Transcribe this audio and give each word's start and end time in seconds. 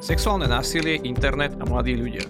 Sexuálne 0.00 0.44
násilie, 0.44 1.00
internet 1.08 1.56
a 1.56 1.64
mladí 1.64 1.96
ľudia. 1.96 2.24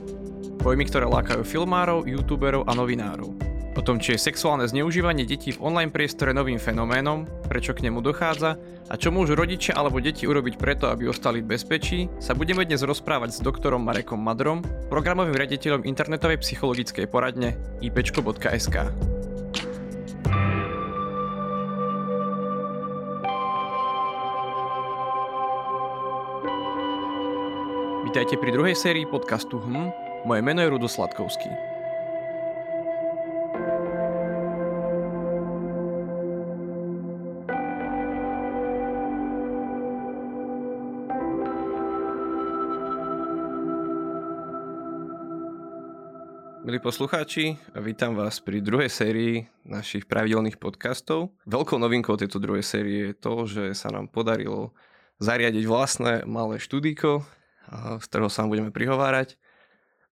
Pojmy, 0.62 0.87
ktoré 0.87 1.07
lákajú 1.07 1.43
filmárov, 1.43 2.07
youtuberov 2.07 2.67
a 2.67 2.73
novinárov. 2.75 3.35
O 3.77 3.85
tom, 3.85 4.01
či 4.01 4.17
je 4.17 4.24
sexuálne 4.33 4.65
zneužívanie 4.65 5.29
detí 5.29 5.53
v 5.53 5.61
online 5.61 5.92
priestore 5.92 6.33
novým 6.33 6.56
fenoménom, 6.56 7.29
prečo 7.44 7.76
k 7.76 7.85
nemu 7.85 8.01
dochádza 8.01 8.56
a 8.88 8.94
čo 8.97 9.13
môžu 9.13 9.37
rodičia 9.37 9.76
alebo 9.76 10.01
deti 10.01 10.24
urobiť 10.24 10.56
preto, 10.56 10.88
aby 10.88 11.13
ostali 11.13 11.44
v 11.44 11.53
bezpečí, 11.53 12.08
sa 12.17 12.33
budeme 12.33 12.65
dnes 12.65 12.81
rozprávať 12.81 13.37
s 13.37 13.44
doktorom 13.44 13.85
Marekom 13.85 14.17
Madrom, 14.17 14.64
programovým 14.88 15.37
riaditeľom 15.37 15.85
internetovej 15.85 16.41
psychologickej 16.41 17.05
poradne 17.05 17.60
ipčko.sk. 17.84 18.77
Vítajte 28.16 28.41
pri 28.41 28.48
druhej 28.48 28.73
sérii 28.73 29.05
podcastu 29.05 29.61
HM. 29.61 29.93
Moje 30.25 30.41
meno 30.41 30.65
je 30.65 30.73
Rudo 30.73 30.88
Sladkovský. 30.88 31.52
Milí 46.64 46.80
poslucháči, 46.80 47.61
vítam 47.84 48.17
vás 48.17 48.41
pri 48.41 48.64
druhej 48.64 48.89
sérii 48.89 49.45
našich 49.69 50.09
pravidelných 50.09 50.56
podcastov. 50.56 51.37
Veľkou 51.45 51.77
novinkou 51.77 52.17
tejto 52.17 52.41
druhej 52.41 52.64
série 52.64 53.12
je 53.12 53.14
to, 53.20 53.45
že 53.45 53.77
sa 53.77 53.92
nám 53.92 54.09
podarilo 54.09 54.73
zariadiť 55.20 55.69
vlastné 55.69 56.25
malé 56.25 56.56
štúdíko, 56.56 57.28
z 57.73 58.05
ktorého 58.06 58.30
sa 58.30 58.47
budeme 58.47 58.70
prihovárať. 58.70 59.34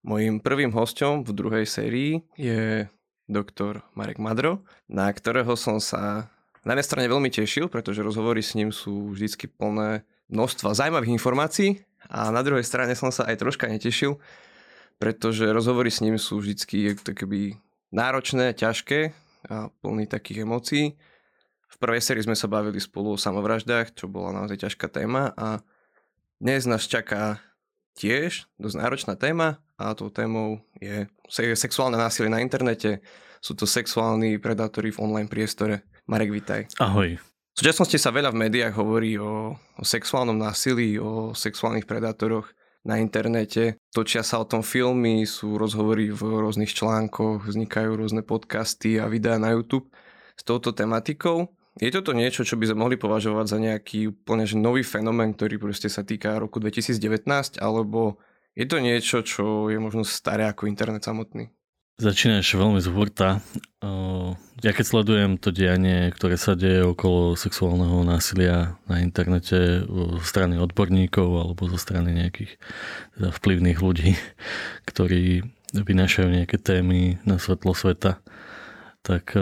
Mojím 0.05 0.43
prvým 0.43 0.75
hostom 0.77 1.25
v 1.25 1.33
druhej 1.33 1.65
sérii 1.65 2.21
je 2.37 2.91
doktor 3.25 3.81
Marek 3.97 4.21
Madro, 4.21 4.61
na 4.85 5.09
ktorého 5.09 5.57
som 5.57 5.81
sa 5.81 6.29
na 6.65 6.77
jednej 6.77 6.89
strane 6.89 7.07
veľmi 7.09 7.33
tešil, 7.33 7.73
pretože 7.73 8.05
rozhovory 8.05 8.45
s 8.45 8.53
ním 8.53 8.69
sú 8.69 9.17
vždy 9.17 9.49
plné 9.57 10.05
množstva 10.29 10.77
zaujímavých 10.77 11.17
informácií 11.17 11.85
a 12.09 12.29
na 12.29 12.45
druhej 12.45 12.65
strane 12.65 12.93
som 12.97 13.09
sa 13.09 13.25
aj 13.29 13.41
troška 13.41 13.65
netešil, 13.69 14.21
pretože 15.01 15.49
rozhovory 15.49 15.89
s 15.89 16.05
ním 16.05 16.21
sú 16.21 16.41
vždy 16.41 16.93
keby 17.17 17.57
náročné, 17.93 18.53
ťažké 18.57 19.13
a 19.49 19.69
plný 19.85 20.09
takých 20.09 20.45
emócií. 20.45 20.97
V 21.69 21.77
prvej 21.81 22.01
sérii 22.01 22.25
sme 22.25 22.37
sa 22.37 22.49
bavili 22.49 22.81
spolu 22.81 23.17
o 23.17 23.21
samovraždách, 23.21 23.93
čo 23.97 24.09
bola 24.09 24.33
naozaj 24.33 24.69
ťažká 24.69 24.89
téma 24.89 25.33
a 25.37 25.61
dnes 26.45 26.69
nás 26.69 26.85
čaká 26.85 27.41
tiež 27.97 28.45
dosť 28.61 28.77
náročná 28.77 29.17
téma 29.17 29.65
a 29.81 29.97
tou 29.97 30.13
témou 30.13 30.61
je 30.77 31.09
sexuálne 31.57 31.97
násilie 31.97 32.29
na 32.29 32.45
internete. 32.45 33.01
Sú 33.41 33.57
to 33.57 33.65
sexuálni 33.65 34.37
predátori 34.37 34.93
v 34.93 35.01
online 35.01 35.33
priestore. 35.33 35.89
Marek, 36.05 36.29
vítaj. 36.29 36.69
Ahoj. 36.77 37.17
V 37.17 37.57
súčasnosti 37.57 37.97
sa 37.97 38.13
veľa 38.13 38.37
v 38.37 38.45
médiách 38.45 38.77
hovorí 38.77 39.17
o, 39.17 39.57
o 39.57 39.85
sexuálnom 39.89 40.37
násilí, 40.37 41.01
o 41.01 41.33
sexuálnych 41.33 41.89
predátoroch 41.89 42.53
na 42.85 43.01
internete. 43.01 43.81
Točia 43.89 44.21
sa 44.21 44.37
o 44.37 44.45
tom 44.45 44.61
filmy, 44.61 45.25
sú 45.25 45.57
rozhovory 45.57 46.13
v 46.13 46.45
rôznych 46.45 46.77
článkoch, 46.77 47.49
vznikajú 47.49 47.97
rôzne 47.97 48.21
podcasty 48.21 49.01
a 49.01 49.09
videá 49.09 49.41
na 49.41 49.57
YouTube 49.57 49.89
s 50.37 50.45
touto 50.45 50.77
tematikou. 50.77 51.49
Je 51.83 51.91
toto 51.91 52.15
niečo, 52.15 52.47
čo 52.47 52.55
by 52.55 52.71
sme 52.71 52.87
mohli 52.87 52.95
považovať 52.95 53.47
za 53.51 53.59
nejaký 53.59 54.15
úplne 54.15 54.47
že 54.47 54.55
nový 54.55 54.87
fenomén, 54.87 55.35
ktorý 55.35 55.59
proste 55.59 55.91
sa 55.91 56.07
týka 56.07 56.39
roku 56.39 56.63
2019, 56.63 57.59
alebo 57.59 58.23
je 58.55 58.67
to 58.71 58.79
niečo, 58.79 59.27
čo 59.27 59.67
je 59.67 59.83
možno 59.83 60.07
staré 60.07 60.47
ako 60.47 60.71
internet 60.71 61.03
samotný? 61.03 61.51
Začínaš 61.99 62.59
veľmi 62.59 62.79
z 62.83 62.91
hurta. 62.91 63.43
Ja 64.63 64.71
keď 64.71 64.85
sledujem 64.87 65.39
to 65.39 65.55
dianie, 65.55 66.11
ktoré 66.11 66.35
sa 66.35 66.59
deje 66.59 66.83
okolo 66.83 67.39
sexuálneho 67.39 68.03
násilia 68.03 68.79
na 68.91 68.99
internete 68.99 69.83
zo 69.87 70.19
strany 70.23 70.59
odborníkov 70.59 71.27
alebo 71.27 71.71
zo 71.71 71.79
strany 71.79 72.15
nejakých 72.15 72.59
teda 73.19 73.31
vplyvných 73.35 73.79
ľudí, 73.79 74.19
ktorí 74.91 75.47
vynášajú 75.75 76.31
nejaké 76.31 76.59
témy 76.59 77.19
na 77.27 77.39
svetlo 77.39 77.75
sveta, 77.75 78.19
tak 79.05 79.37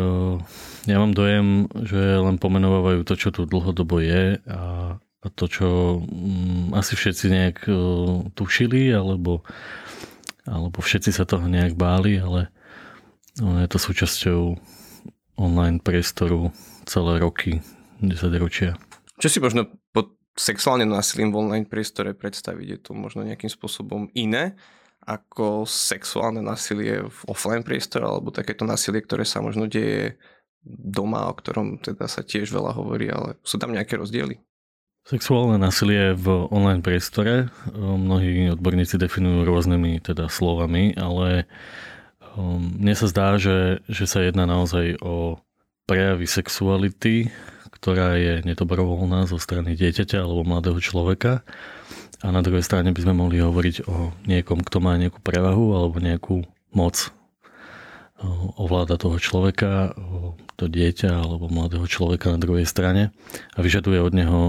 ja 0.90 0.96
mám 0.98 1.14
dojem, 1.14 1.70
že 1.86 2.18
len 2.18 2.34
pomenovávajú 2.42 3.06
to, 3.06 3.14
čo 3.14 3.30
tu 3.30 3.46
dlhodobo 3.46 4.02
je 4.02 4.42
a, 4.50 4.98
to, 5.30 5.44
čo 5.46 5.68
um, 6.02 6.74
asi 6.74 6.98
všetci 6.98 7.24
nejak 7.30 7.58
uh, 7.70 8.26
tušili, 8.34 8.90
alebo, 8.90 9.46
alebo 10.42 10.82
všetci 10.82 11.14
sa 11.14 11.22
toho 11.22 11.46
nejak 11.46 11.78
báli, 11.78 12.18
ale 12.18 12.50
je 13.38 13.68
to 13.70 13.78
súčasťou 13.78 14.40
online 15.40 15.80
priestoru 15.80 16.52
celé 16.84 17.22
roky, 17.22 17.64
10 18.04 18.18
ročia. 18.36 18.76
Čo 19.16 19.28
si 19.30 19.38
možno 19.40 19.70
pod 19.94 20.18
sexuálnym 20.36 20.90
násilím 20.90 21.32
v 21.32 21.48
online 21.48 21.66
priestore 21.70 22.12
predstaviť? 22.12 22.66
Je 22.66 22.78
to 22.82 22.92
možno 22.92 23.24
nejakým 23.24 23.48
spôsobom 23.48 24.12
iné? 24.12 24.58
Ako 25.02 25.66
sexuálne 25.66 26.38
násilie 26.40 27.02
v 27.02 27.18
offline 27.26 27.66
priestore 27.66 28.06
alebo 28.06 28.30
takéto 28.30 28.62
násilie, 28.62 29.02
ktoré 29.02 29.26
sa 29.26 29.42
možno 29.42 29.66
deje 29.66 30.14
doma, 30.66 31.26
o 31.26 31.34
ktorom 31.34 31.82
teda 31.82 32.06
sa 32.06 32.22
tiež 32.22 32.54
veľa 32.54 32.70
hovorí, 32.78 33.10
ale 33.10 33.34
sú 33.42 33.58
tam 33.58 33.74
nejaké 33.74 33.98
rozdiely? 33.98 34.38
Sexuálne 35.02 35.58
násilie 35.58 36.14
v 36.14 36.46
online 36.54 36.78
priestore 36.78 37.50
mnohí 37.74 38.54
odborníci 38.54 38.94
definujú 39.02 39.42
rôznymi 39.42 39.98
teda 39.98 40.30
slovami, 40.30 40.94
ale 40.94 41.50
um, 42.38 42.62
mne 42.78 42.94
sa 42.94 43.10
zdá, 43.10 43.34
že, 43.34 43.82
že 43.90 44.06
sa 44.06 44.22
jedná 44.22 44.46
naozaj 44.46 45.02
o 45.02 45.42
prejavy 45.90 46.30
sexuality, 46.30 47.34
ktorá 47.74 48.14
je 48.14 48.46
nedobrovoľná 48.46 49.26
zo 49.26 49.42
strany 49.42 49.74
dieťaťa 49.74 50.22
alebo 50.22 50.46
mladého 50.46 50.78
človeka 50.78 51.42
a 52.22 52.30
na 52.30 52.40
druhej 52.40 52.62
strane 52.62 52.94
by 52.94 53.02
sme 53.02 53.18
mohli 53.18 53.42
hovoriť 53.42 53.76
o 53.90 54.14
niekom, 54.30 54.62
kto 54.62 54.78
má 54.78 54.94
nejakú 54.94 55.18
prevahu 55.18 55.74
alebo 55.74 55.98
nejakú 55.98 56.46
moc. 56.70 57.10
Ovláda 58.54 58.94
toho 58.94 59.18
človeka, 59.18 59.98
to 60.54 60.70
dieťa 60.70 61.10
alebo 61.10 61.50
mladého 61.50 61.82
človeka 61.90 62.30
na 62.30 62.38
druhej 62.38 62.70
strane 62.70 63.10
a 63.52 63.58
vyžaduje 63.58 63.98
od 63.98 64.14
neho 64.14 64.40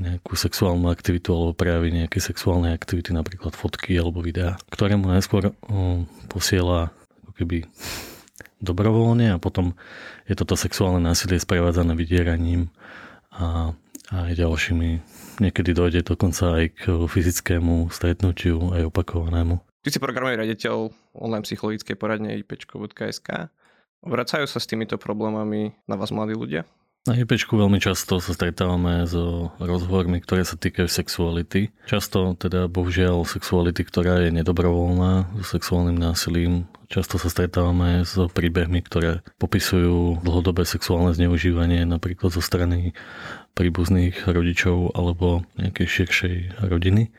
nejakú 0.00 0.32
sexuálnu 0.32 0.88
aktivitu 0.88 1.30
alebo 1.36 1.52
prejaví 1.52 1.92
nejaké 1.92 2.18
sexuálne 2.18 2.72
aktivity, 2.72 3.12
napríklad 3.12 3.52
fotky 3.52 3.94
alebo 3.94 4.24
videá, 4.24 4.56
ktoré 4.72 4.96
mu 4.96 5.12
najskôr 5.12 5.52
posiela 6.32 6.90
ako 7.22 7.32
keby 7.36 7.68
dobrovoľne 8.64 9.36
a 9.36 9.38
potom 9.38 9.76
je 10.24 10.32
toto 10.32 10.56
sexuálne 10.56 11.04
násilie 11.04 11.36
sprevádzané 11.36 11.92
vydieraním 11.92 12.72
a 13.36 13.76
aj 14.08 14.32
ďalšími 14.32 15.04
Niekedy 15.42 15.74
dojde 15.74 16.00
dokonca 16.06 16.62
aj 16.62 16.64
k 16.78 16.82
fyzickému 17.10 17.90
stretnutiu, 17.90 18.70
aj 18.70 18.86
opakovanému. 18.86 19.58
Ty 19.82 19.88
si 19.90 19.98
programový 19.98 20.38
raditeľ 20.40 20.94
online 21.18 21.44
psychologickej 21.44 21.96
poradne 21.98 22.38
ipečko.sk. 22.40 23.52
Vracajú 24.04 24.46
sa 24.46 24.58
s 24.60 24.68
týmito 24.68 24.94
problémami 24.96 25.74
na 25.90 25.94
vás 25.98 26.14
mladí 26.14 26.36
ľudia? 26.36 26.62
Na 27.04 27.20
IPčku 27.20 27.60
veľmi 27.60 27.84
často 27.84 28.16
sa 28.16 28.32
stretávame 28.32 29.04
so 29.04 29.52
rozhovormi, 29.60 30.24
ktoré 30.24 30.40
sa 30.40 30.56
týkajú 30.56 30.88
sexuality. 30.88 31.68
Často 31.84 32.32
teda 32.32 32.64
bohužiaľ 32.64 33.28
sexuality, 33.28 33.84
ktorá 33.84 34.24
je 34.24 34.32
nedobrovoľná, 34.32 35.28
so 35.36 35.44
sexuálnym 35.44 36.00
násilím. 36.00 36.64
Často 36.88 37.20
sa 37.20 37.28
stretávame 37.28 38.08
s 38.08 38.16
príbehmi, 38.16 38.80
ktoré 38.80 39.20
popisujú 39.36 40.24
dlhodobé 40.24 40.64
sexuálne 40.64 41.12
zneužívanie 41.12 41.84
napríklad 41.84 42.32
zo 42.32 42.40
strany 42.40 42.96
príbuzných 43.52 44.24
rodičov 44.24 44.96
alebo 44.96 45.44
nejakej 45.60 46.08
širšej 46.08 46.36
rodiny. 46.72 47.12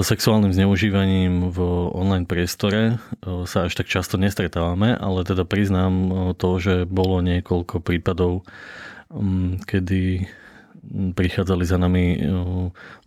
So 0.00 0.16
sexuálnym 0.16 0.56
zneužívaním 0.56 1.52
v 1.52 1.60
online 1.92 2.24
priestore 2.24 2.96
e, 3.20 3.44
sa 3.44 3.68
až 3.68 3.76
tak 3.76 3.84
často 3.84 4.16
nestretávame, 4.16 4.96
ale 4.96 5.28
teda 5.28 5.44
priznám 5.44 5.92
e, 5.92 6.08
to, 6.40 6.56
že 6.56 6.88
bolo 6.88 7.20
niekoľko 7.20 7.84
prípadov, 7.84 8.48
kedy 9.68 10.24
prichádzali 10.88 11.64
za 11.68 11.76
nami 11.76 12.16
e, 12.16 12.18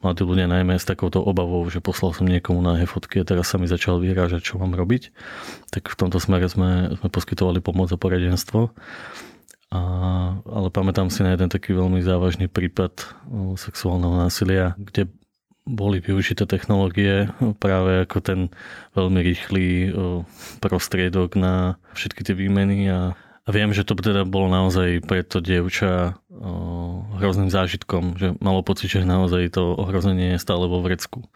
mladí 0.05 0.21
ľudia 0.21 0.45
najmä 0.45 0.77
s 0.77 0.85
takouto 0.85 1.17
obavou, 1.17 1.65
že 1.65 1.81
poslal 1.81 2.13
som 2.13 2.29
niekomu 2.29 2.61
náhe 2.61 2.85
fotky 2.85 3.17
a 3.17 3.25
teraz 3.25 3.49
sa 3.49 3.57
mi 3.57 3.65
začal 3.65 3.97
vyrážať, 3.97 4.53
čo 4.53 4.61
mám 4.61 4.77
robiť. 4.77 5.09
Tak 5.73 5.89
v 5.89 5.97
tomto 5.97 6.21
smere 6.21 6.45
sme, 6.45 6.93
sme 6.93 7.09
poskytovali 7.09 7.57
pomoc 7.57 7.89
a 7.89 7.97
poradenstvo. 7.97 8.69
A, 9.73 9.81
ale 10.45 10.69
pamätám 10.69 11.09
si 11.09 11.25
na 11.25 11.33
jeden 11.33 11.49
taký 11.49 11.73
veľmi 11.73 12.05
závažný 12.05 12.45
prípad 12.45 13.17
sexuálneho 13.57 14.13
násilia, 14.13 14.77
kde 14.77 15.09
boli 15.63 16.03
využité 16.03 16.43
technológie 16.43 17.31
práve 17.63 18.03
ako 18.03 18.17
ten 18.19 18.39
veľmi 18.93 19.19
rýchly 19.23 19.95
prostriedok 20.59 21.39
na 21.39 21.79
všetky 21.95 22.21
tie 22.27 22.35
výmeny 22.35 22.91
a, 22.91 23.15
A 23.43 23.51
viem, 23.51 23.75
že 23.75 23.83
to 23.83 23.99
teda 23.99 24.23
bolo 24.23 24.47
naozaj 24.47 25.03
pre 25.03 25.19
to 25.19 25.43
dievča 25.43 26.15
hrozným 27.19 27.51
zážitkom, 27.51 28.15
že 28.15 28.39
malo 28.39 28.63
pocit, 28.63 28.87
že 28.87 29.03
naozaj 29.03 29.59
to 29.59 29.75
ohrozenie 29.75 30.35
je 30.35 30.43
stále 30.43 30.63
vo 30.71 30.79
vrecku. 30.79 31.27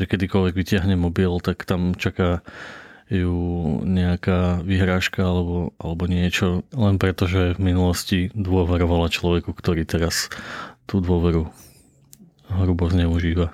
Že 0.00 0.16
kedykoľvek 0.16 0.54
vytiahne 0.56 0.96
mobil, 0.96 1.28
tak 1.44 1.68
tam 1.68 1.92
čaká 1.92 2.40
ju 3.12 3.36
nejaká 3.84 4.64
vyhrážka 4.64 5.20
alebo, 5.20 5.76
alebo 5.76 6.08
niečo, 6.08 6.64
len 6.72 6.96
preto, 6.96 7.28
že 7.28 7.52
v 7.60 7.60
minulosti 7.60 8.32
dôverovala 8.32 9.12
človeku, 9.12 9.52
ktorý 9.52 9.84
teraz 9.84 10.32
tú 10.88 11.04
dôveru 11.04 11.52
hrubo 12.48 12.88
zneužíva 12.88 13.52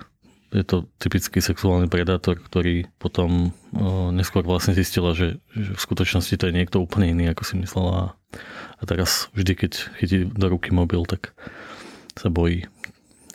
je 0.49 0.65
to 0.65 0.89
typický 0.97 1.39
sexuálny 1.41 1.85
predátor, 1.89 2.41
ktorý 2.41 2.89
potom 2.97 3.53
o, 3.73 4.09
neskôr 4.09 4.41
vlastne 4.41 4.73
zistila, 4.73 5.13
že, 5.13 5.37
že 5.53 5.77
v 5.77 5.81
skutočnosti 5.81 6.35
to 6.35 6.49
je 6.49 6.57
niekto 6.57 6.81
úplne 6.81 7.13
iný, 7.13 7.29
ako 7.29 7.43
si 7.45 7.55
myslela. 7.61 8.17
A 8.79 8.83
teraz 8.85 9.29
vždy, 9.37 9.53
keď 9.53 9.71
chytí 10.01 10.25
do 10.25 10.47
ruky 10.49 10.73
mobil, 10.73 11.05
tak 11.05 11.37
sa 12.17 12.33
bojí, 12.33 12.65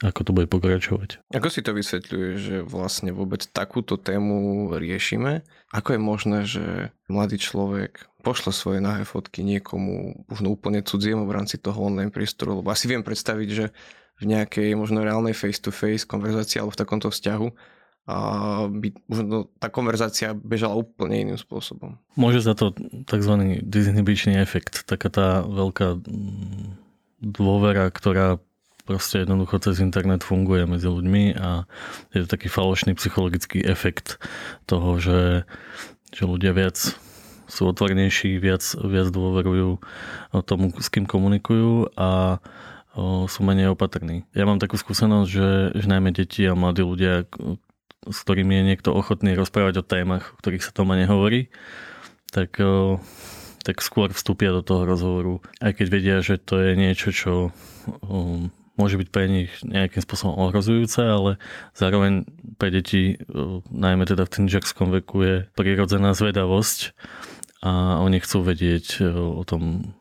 ako 0.02 0.20
to 0.26 0.30
bude 0.34 0.48
pokračovať. 0.50 1.22
Ako 1.30 1.48
si 1.48 1.62
to 1.62 1.70
vysvetľuje, 1.70 2.30
že 2.36 2.56
vlastne 2.66 3.14
vôbec 3.14 3.46
takúto 3.54 3.94
tému 3.94 4.68
riešime? 4.74 5.46
Ako 5.70 5.94
je 5.94 6.00
možné, 6.00 6.38
že 6.44 6.90
mladý 7.06 7.38
človek 7.38 8.10
pošle 8.26 8.50
svoje 8.50 8.80
nahé 8.82 9.06
fotky 9.06 9.44
niekomu, 9.44 10.26
možno 10.26 10.50
úplne 10.50 10.82
cudziemu 10.82 11.28
v 11.28 11.34
rámci 11.36 11.60
toho 11.60 11.78
online 11.78 12.10
priestoru? 12.10 12.58
Lebo 12.58 12.72
asi 12.74 12.90
viem 12.90 13.06
predstaviť, 13.06 13.48
že 13.52 13.66
v 14.20 14.24
nejakej 14.30 14.78
možno 14.78 15.02
reálnej 15.02 15.34
face-to-face 15.34 16.06
konverzácii 16.06 16.62
alebo 16.62 16.74
v 16.74 16.80
takomto 16.80 17.08
vzťahu 17.10 17.48
a 18.04 18.16
by 18.68 18.92
možno 19.08 19.48
tá 19.56 19.72
konverzácia 19.72 20.36
bežala 20.36 20.76
úplne 20.76 21.24
iným 21.24 21.40
spôsobom. 21.40 21.96
Môže 22.20 22.44
za 22.44 22.52
to 22.52 22.76
tzv. 23.08 23.64
disinhibičný 23.64 24.36
efekt, 24.36 24.84
taká 24.84 25.08
tá 25.08 25.28
veľká 25.40 26.04
mm, 26.04 26.68
dôvera, 27.24 27.88
ktorá 27.88 28.44
proste 28.84 29.24
jednoducho 29.24 29.56
cez 29.64 29.80
internet 29.80 30.20
funguje 30.20 30.68
medzi 30.68 30.84
ľuďmi 30.84 31.40
a 31.40 31.64
je 32.12 32.24
to 32.24 32.28
taký 32.28 32.52
falošný 32.52 32.92
psychologický 33.00 33.64
efekt 33.64 34.20
toho, 34.68 35.00
že, 35.00 35.48
že 36.12 36.28
ľudia 36.28 36.52
viac 36.52 36.76
sú 37.48 37.62
otvornejší, 37.72 38.36
viac, 38.36 38.60
viac 38.84 39.08
dôverujú 39.08 39.80
tomu, 40.44 40.76
s 40.76 40.92
kým 40.92 41.08
komunikujú 41.08 41.96
a 41.96 42.40
sú 42.94 43.40
menej 43.42 43.74
opatrní. 43.74 44.22
Ja 44.38 44.46
mám 44.46 44.62
takú 44.62 44.78
skúsenosť, 44.78 45.28
že, 45.28 45.50
že 45.74 45.86
najmä 45.90 46.14
deti 46.14 46.46
a 46.46 46.54
mladí 46.54 46.86
ľudia, 46.86 47.26
s 48.06 48.18
ktorými 48.22 48.62
je 48.62 48.68
niekto 48.70 48.94
ochotný 48.94 49.34
rozprávať 49.34 49.82
o 49.82 49.84
témach, 49.84 50.30
o 50.30 50.38
ktorých 50.38 50.62
sa 50.62 50.70
doma 50.70 50.94
nehovorí, 50.94 51.50
tak, 52.30 52.58
tak 53.66 53.76
skôr 53.82 54.14
vstúpia 54.14 54.54
do 54.54 54.62
toho 54.62 54.86
rozhovoru, 54.86 55.42
aj 55.58 55.82
keď 55.82 55.86
vedia, 55.90 56.16
že 56.22 56.38
to 56.38 56.62
je 56.62 56.70
niečo, 56.78 57.08
čo 57.10 57.32
môže 58.74 58.98
byť 58.98 59.08
pre 59.10 59.24
nich 59.30 59.50
nejakým 59.62 60.02
spôsobom 60.02 60.34
ohrozujúce, 60.34 60.98
ale 61.02 61.38
zároveň 61.78 62.26
pre 62.58 62.74
deti, 62.74 63.18
najmä 63.70 64.06
teda 64.06 64.26
v 64.26 64.34
tínžerskom 64.34 64.90
veku, 64.90 65.16
je 65.22 65.36
prirodzená 65.54 66.14
zvedavosť 66.14 66.94
a 67.62 68.02
oni 68.02 68.18
chcú 68.18 68.42
vedieť 68.42 69.00
o 69.14 69.42
tom 69.46 69.94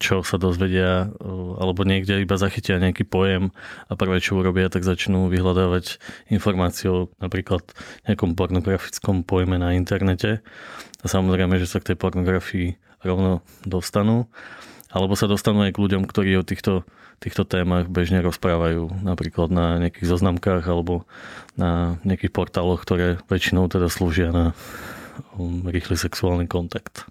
čo 0.00 0.24
sa 0.24 0.40
dozvedia, 0.40 1.12
alebo 1.60 1.84
niekde 1.84 2.24
iba 2.24 2.40
zachytia 2.40 2.80
nejaký 2.80 3.04
pojem 3.04 3.52
a 3.86 3.92
prvé, 4.00 4.24
čo 4.24 4.40
urobia, 4.40 4.72
tak 4.72 4.80
začnú 4.80 5.28
vyhľadávať 5.28 6.00
informácie 6.32 6.88
o 6.88 7.12
napríklad 7.20 7.60
nejakom 8.08 8.32
pornografickom 8.32 9.28
pojme 9.28 9.60
na 9.60 9.76
internete. 9.76 10.40
A 11.00 11.06
samozrejme, 11.06 11.60
že 11.60 11.68
sa 11.68 11.84
k 11.84 11.92
tej 11.92 11.96
pornografii 12.00 12.80
rovno 13.04 13.44
dostanú. 13.68 14.32
Alebo 14.90 15.14
sa 15.14 15.30
dostanú 15.30 15.68
aj 15.68 15.76
k 15.76 15.82
ľuďom, 15.84 16.02
ktorí 16.08 16.34
o 16.40 16.48
týchto, 16.48 16.82
týchto 17.22 17.44
témach 17.46 17.86
bežne 17.86 18.24
rozprávajú, 18.24 19.04
napríklad 19.04 19.52
na 19.52 19.78
nejakých 19.78 20.16
zoznamkách 20.16 20.64
alebo 20.66 21.06
na 21.54 22.00
nejakých 22.02 22.34
portáloch, 22.34 22.82
ktoré 22.82 23.22
väčšinou 23.30 23.70
teda 23.70 23.86
slúžia 23.86 24.34
na 24.34 24.56
um, 25.36 25.62
rýchly 25.68 25.94
sexuálny 25.94 26.50
kontakt. 26.50 27.06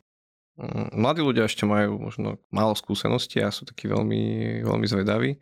Mm, 0.59 0.91
mladí 0.99 1.23
ľudia 1.23 1.47
ešte 1.47 1.63
majú 1.63 2.11
možno 2.11 2.35
málo 2.51 2.75
skúseností 2.75 3.39
a 3.39 3.47
sú 3.47 3.63
takí 3.63 3.87
veľmi, 3.87 4.59
veľmi 4.67 4.85
zvedaví. 4.85 5.39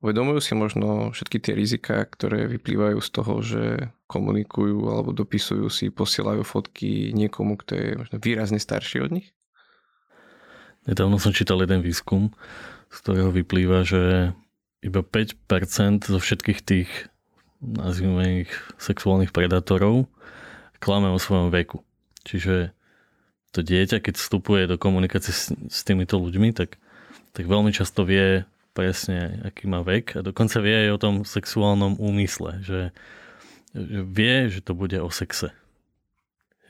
Uvedomujú 0.00 0.40
si 0.40 0.52
možno 0.56 1.12
všetky 1.12 1.38
tie 1.40 1.52
rizika, 1.56 2.04
ktoré 2.04 2.48
vyplývajú 2.48 2.98
z 3.00 3.08
toho, 3.12 3.34
že 3.40 3.62
komunikujú 4.08 4.88
alebo 4.88 5.12
dopisujú 5.12 5.68
si, 5.68 5.88
posielajú 5.88 6.44
fotky 6.44 7.12
niekomu, 7.12 7.60
kto 7.60 7.72
je 7.76 7.88
možno 7.96 8.16
výrazne 8.20 8.60
starší 8.60 9.04
od 9.04 9.20
nich? 9.20 9.32
Nedávno 10.84 11.16
som 11.16 11.32
čítal 11.32 11.60
jeden 11.64 11.80
výskum, 11.80 12.36
z 12.92 12.96
ktorého 13.00 13.32
vyplýva, 13.32 13.88
že 13.88 14.36
iba 14.84 15.00
5% 15.00 16.04
zo 16.04 16.20
všetkých 16.20 16.60
tých 16.60 16.90
nazvime 17.64 18.44
ich 18.44 18.52
sexuálnych 18.76 19.32
predátorov 19.32 20.04
klame 20.84 21.08
o 21.08 21.16
svojom 21.16 21.48
veku. 21.48 21.80
Čiže 22.28 22.76
to 23.54 23.62
dieťa, 23.62 24.02
keď 24.02 24.18
vstupuje 24.18 24.66
do 24.66 24.74
komunikácie 24.74 25.30
s, 25.30 25.54
s 25.54 25.80
týmito 25.86 26.18
ľuďmi, 26.18 26.50
tak, 26.50 26.76
tak 27.30 27.46
veľmi 27.46 27.70
často 27.70 28.02
vie 28.02 28.42
presne, 28.74 29.38
aký 29.46 29.70
má 29.70 29.86
vek 29.86 30.18
a 30.18 30.20
dokonca 30.26 30.58
vie 30.58 30.90
aj 30.90 30.90
o 30.90 30.98
tom 30.98 31.14
sexuálnom 31.22 32.02
úmysle, 32.02 32.58
že, 32.66 32.90
že 33.70 34.00
vie, 34.02 34.50
že 34.50 34.58
to 34.58 34.74
bude 34.74 34.98
o 34.98 35.06
sexe. 35.14 35.54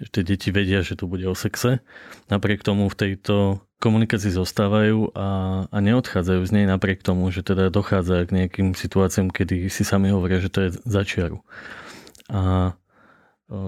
Že 0.05 0.09
tie 0.13 0.23
deti 0.37 0.49
vedia, 0.53 0.85
že 0.85 1.01
to 1.01 1.09
bude 1.09 1.25
o 1.25 1.33
sexe. 1.33 1.81
Napriek 2.29 2.61
tomu 2.61 2.93
v 2.93 2.99
tejto 2.99 3.65
komunikácii 3.81 4.37
zostávajú 4.37 5.17
a, 5.17 5.29
a 5.73 5.79
neodchádzajú 5.81 6.41
z 6.45 6.53
nej 6.53 6.67
napriek 6.69 7.01
tomu, 7.01 7.33
že 7.33 7.41
teda 7.41 7.73
dochádza 7.73 8.29
k 8.29 8.45
nejakým 8.45 8.77
situáciám, 8.77 9.33
kedy 9.33 9.73
si 9.73 9.89
sami 9.89 10.13
hovoria, 10.13 10.45
že 10.45 10.53
to 10.53 10.61
je 10.69 10.71
začiaru. 10.85 11.41
A 12.29 12.73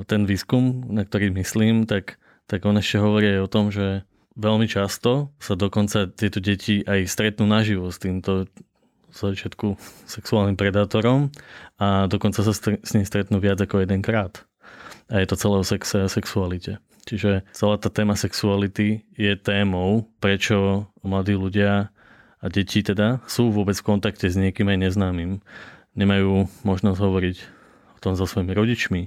ten 0.09 0.25
výskum, 0.25 0.89
na 0.89 1.05
ktorý 1.05 1.33
myslím, 1.37 1.85
tak 1.85 2.17
tak 2.47 2.63
on 2.67 2.79
ešte 2.79 3.03
hovorí 3.03 3.37
aj 3.37 3.41
o 3.43 3.53
tom, 3.53 3.75
že 3.75 4.07
veľmi 4.39 4.71
často 4.71 5.35
sa 5.43 5.59
dokonca 5.59 6.07
tieto 6.11 6.39
deti 6.39 6.85
aj 6.87 7.11
stretnú 7.11 7.49
naživo 7.49 7.91
s 7.91 7.99
týmto 7.99 8.47
začiatku 9.11 9.81
sexuálnym 10.05 10.61
predátorom 10.61 11.33
a 11.81 12.05
dokonca 12.05 12.45
sa 12.45 12.53
s 12.53 12.91
ním 12.93 13.09
stretnú 13.09 13.41
viac 13.41 13.57
ako 13.57 13.83
jedenkrát. 13.83 14.45
A 15.09 15.23
je 15.23 15.27
to 15.31 15.41
celé 15.41 15.57
o 15.57 15.65
sexe 15.65 15.97
a 16.05 16.13
sexualite. 16.13 16.83
Čiže 17.07 17.47
celá 17.55 17.79
tá 17.79 17.87
téma 17.87 18.19
sexuality 18.19 19.07
je 19.15 19.33
témou, 19.39 20.11
prečo 20.19 20.91
mladí 21.07 21.39
ľudia 21.39 21.95
a 22.43 22.47
deti 22.51 22.83
teda 22.83 23.23
sú 23.31 23.55
vôbec 23.55 23.79
v 23.79 23.87
kontakte 23.87 24.27
s 24.27 24.35
niekým 24.35 24.67
aj 24.69 24.91
neznámym. 24.91 25.39
Nemajú 25.95 26.51
možnosť 26.67 26.99
hovoriť 26.99 27.37
o 27.97 27.99
tom 28.03 28.19
so 28.19 28.27
svojimi 28.27 28.53
rodičmi, 28.53 29.03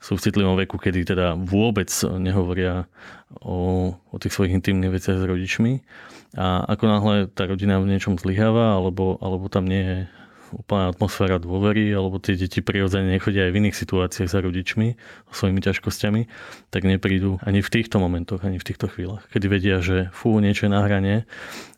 sú 0.00 0.16
v 0.16 0.24
citlivom 0.24 0.56
veku, 0.56 0.80
kedy 0.80 1.12
teda 1.12 1.36
vôbec 1.36 1.92
nehovoria 2.16 2.88
o, 3.44 3.92
o 3.92 4.16
tých 4.16 4.32
svojich 4.32 4.56
intimných 4.56 4.96
veciach 4.96 5.20
s 5.20 5.28
rodičmi. 5.28 5.84
A 6.40 6.64
ako 6.64 6.84
náhle 6.88 7.14
tá 7.28 7.44
rodina 7.44 7.76
v 7.76 7.92
niečom 7.92 8.16
zlyháva, 8.16 8.80
alebo, 8.80 9.20
alebo 9.20 9.52
tam 9.52 9.68
nie 9.68 9.82
je 9.84 9.98
úplná 10.50 10.90
atmosféra 10.90 11.38
dôvery, 11.38 11.94
alebo 11.94 12.18
tie 12.18 12.34
deti 12.34 12.58
prirodzene 12.58 13.06
nechodia 13.12 13.46
aj 13.46 13.52
v 13.54 13.58
iných 13.62 13.76
situáciách 13.76 14.30
za 14.30 14.40
rodičmi 14.42 14.98
so 15.30 15.32
svojimi 15.34 15.62
ťažkosťami, 15.62 16.22
tak 16.74 16.82
neprídu 16.82 17.38
ani 17.46 17.62
v 17.62 17.70
týchto 17.70 18.02
momentoch, 18.02 18.42
ani 18.42 18.58
v 18.58 18.66
týchto 18.66 18.90
chvíľach, 18.90 19.26
kedy 19.30 19.46
vedia, 19.46 19.78
že 19.78 20.10
fú, 20.10 20.42
niečo 20.42 20.66
je 20.66 20.74
na 20.74 20.82
hrane 20.82 21.28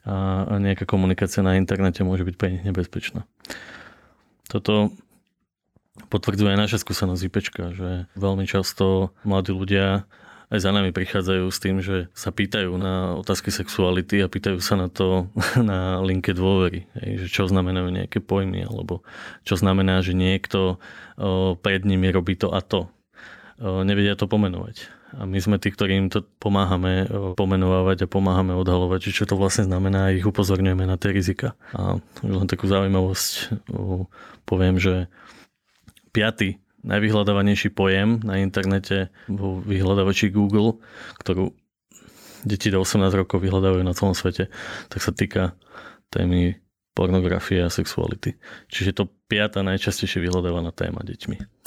a, 0.08 0.56
nejaká 0.56 0.88
komunikácia 0.88 1.44
na 1.44 1.60
internete 1.60 2.00
môže 2.00 2.24
byť 2.24 2.36
pre 2.40 2.48
nich 2.56 2.64
nebezpečná. 2.64 3.28
Toto 4.48 4.92
potvrdzuje 6.08 6.56
naša 6.56 6.80
skúsenosť 6.80 7.22
IPčka, 7.28 7.64
že 7.76 7.90
veľmi 8.16 8.48
často 8.48 9.12
mladí 9.24 9.52
ľudia 9.52 10.08
aj 10.52 10.60
za 10.60 10.68
nami 10.68 10.92
prichádzajú 10.92 11.48
s 11.48 11.58
tým, 11.64 11.80
že 11.80 12.12
sa 12.12 12.28
pýtajú 12.28 12.76
na 12.76 13.16
otázky 13.16 13.48
sexuality 13.48 14.20
a 14.20 14.28
pýtajú 14.28 14.60
sa 14.60 14.76
na 14.76 14.92
to 14.92 15.32
na 15.56 16.04
linke 16.04 16.36
dôvery. 16.36 16.84
Že 17.00 17.26
čo 17.32 17.42
znamenajú 17.48 17.88
nejaké 17.88 18.20
pojmy, 18.20 18.68
alebo 18.68 19.00
čo 19.48 19.56
znamená, 19.56 20.04
že 20.04 20.12
niekto 20.12 20.76
pred 21.64 21.80
nimi 21.88 22.12
robí 22.12 22.36
to 22.36 22.52
a 22.52 22.60
to. 22.60 22.92
Nevedia 23.60 24.12
to 24.12 24.28
pomenovať. 24.28 24.92
A 25.12 25.28
my 25.28 25.36
sme 25.44 25.60
tí, 25.60 25.68
ktorí 25.68 25.92
im 26.00 26.08
to 26.08 26.24
pomáhame 26.40 27.04
pomenovať 27.36 28.08
a 28.08 28.10
pomáhame 28.10 28.56
odhalovať, 28.56 29.12
čo 29.12 29.28
to 29.28 29.36
vlastne 29.36 29.68
znamená 29.68 30.08
a 30.08 30.14
ich 30.16 30.24
upozorňujeme 30.24 30.88
na 30.88 30.96
tie 30.96 31.12
rizika. 31.12 31.52
A 31.76 32.00
len 32.24 32.48
takú 32.48 32.64
zaujímavosť 32.64 33.60
poviem, 34.48 34.80
že 34.80 35.12
piaty 36.12 36.60
najvyhľadávanejší 36.84 37.72
pojem 37.72 38.20
na 38.20 38.44
internete 38.44 39.08
vo 39.32 39.64
vyhľadávači 39.64 40.28
Google, 40.28 40.82
ktorú 41.24 41.56
deti 42.44 42.68
do 42.68 42.84
18 42.84 43.08
rokov 43.16 43.40
vyhľadávajú 43.40 43.82
na 43.86 43.96
celom 43.96 44.12
svete, 44.12 44.52
tak 44.92 45.00
sa 45.00 45.14
týka 45.14 45.56
témy 46.12 46.60
pornografie 46.92 47.64
a 47.64 47.72
sexuality. 47.72 48.36
Čiže 48.68 48.92
to 48.92 49.08
piata 49.30 49.64
najčastejšie 49.64 50.20
vyhľadávaná 50.20 50.74
téma 50.76 51.00
deťmi. 51.00 51.64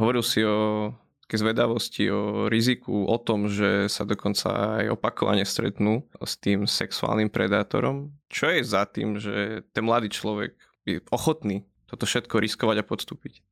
Hovoril 0.00 0.24
si 0.24 0.44
o 0.44 0.90
také 1.30 1.46
zvedavosti, 1.46 2.10
o 2.10 2.50
riziku, 2.50 3.06
o 3.06 3.14
tom, 3.22 3.46
že 3.46 3.86
sa 3.86 4.02
dokonca 4.02 4.82
aj 4.82 4.98
opakovane 4.98 5.46
stretnú 5.46 6.02
s 6.18 6.34
tým 6.34 6.66
sexuálnym 6.66 7.30
predátorom. 7.30 8.10
Čo 8.26 8.50
je 8.50 8.66
za 8.66 8.82
tým, 8.90 9.14
že 9.14 9.62
ten 9.70 9.86
mladý 9.86 10.10
človek 10.10 10.58
je 10.82 10.98
ochotný 11.14 11.62
toto 11.86 12.02
všetko 12.02 12.34
riskovať 12.34 12.82
a 12.82 12.88
podstúpiť? 12.88 13.46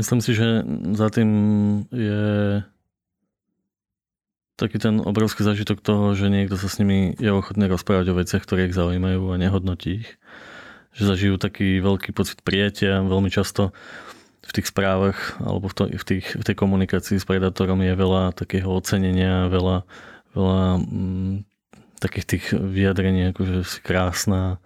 Myslím 0.00 0.24
si, 0.24 0.32
že 0.32 0.64
za 0.96 1.12
tým 1.12 1.28
je 1.92 2.24
taký 4.56 4.80
ten 4.80 5.04
obrovský 5.04 5.44
zažitok 5.44 5.84
toho, 5.84 6.16
že 6.16 6.32
niekto 6.32 6.56
sa 6.56 6.72
s 6.72 6.80
nimi 6.80 7.12
je 7.20 7.36
ochotný 7.36 7.68
rozprávať 7.68 8.16
o 8.16 8.16
veciach, 8.16 8.40
ktoré 8.40 8.72
ich 8.72 8.76
zaujímajú 8.76 9.28
a 9.28 9.36
nehodnotí 9.36 10.08
ich. 10.08 10.08
Že 10.96 11.02
zažijú 11.04 11.34
taký 11.36 11.84
veľký 11.84 12.16
pocit 12.16 12.40
prijatia. 12.40 13.04
Veľmi 13.04 13.28
často 13.28 13.76
v 14.46 14.52
tých 14.54 14.70
správach 14.70 15.38
alebo 15.42 15.66
v, 15.66 15.74
to, 15.74 15.82
v, 15.90 16.04
tých, 16.06 16.26
v 16.38 16.44
tej 16.46 16.56
komunikácii 16.56 17.18
s 17.18 17.26
predátorom 17.26 17.82
je 17.82 17.94
veľa 17.98 18.32
takého 18.38 18.70
ocenenia, 18.70 19.50
veľa, 19.50 19.82
veľa 20.38 20.62
mm, 20.80 21.34
takých 21.98 22.26
tých 22.26 22.44
vyjadrení, 22.54 23.34
ako 23.34 23.42
že 23.42 23.58
si 23.66 23.78
krásna, 23.82 24.62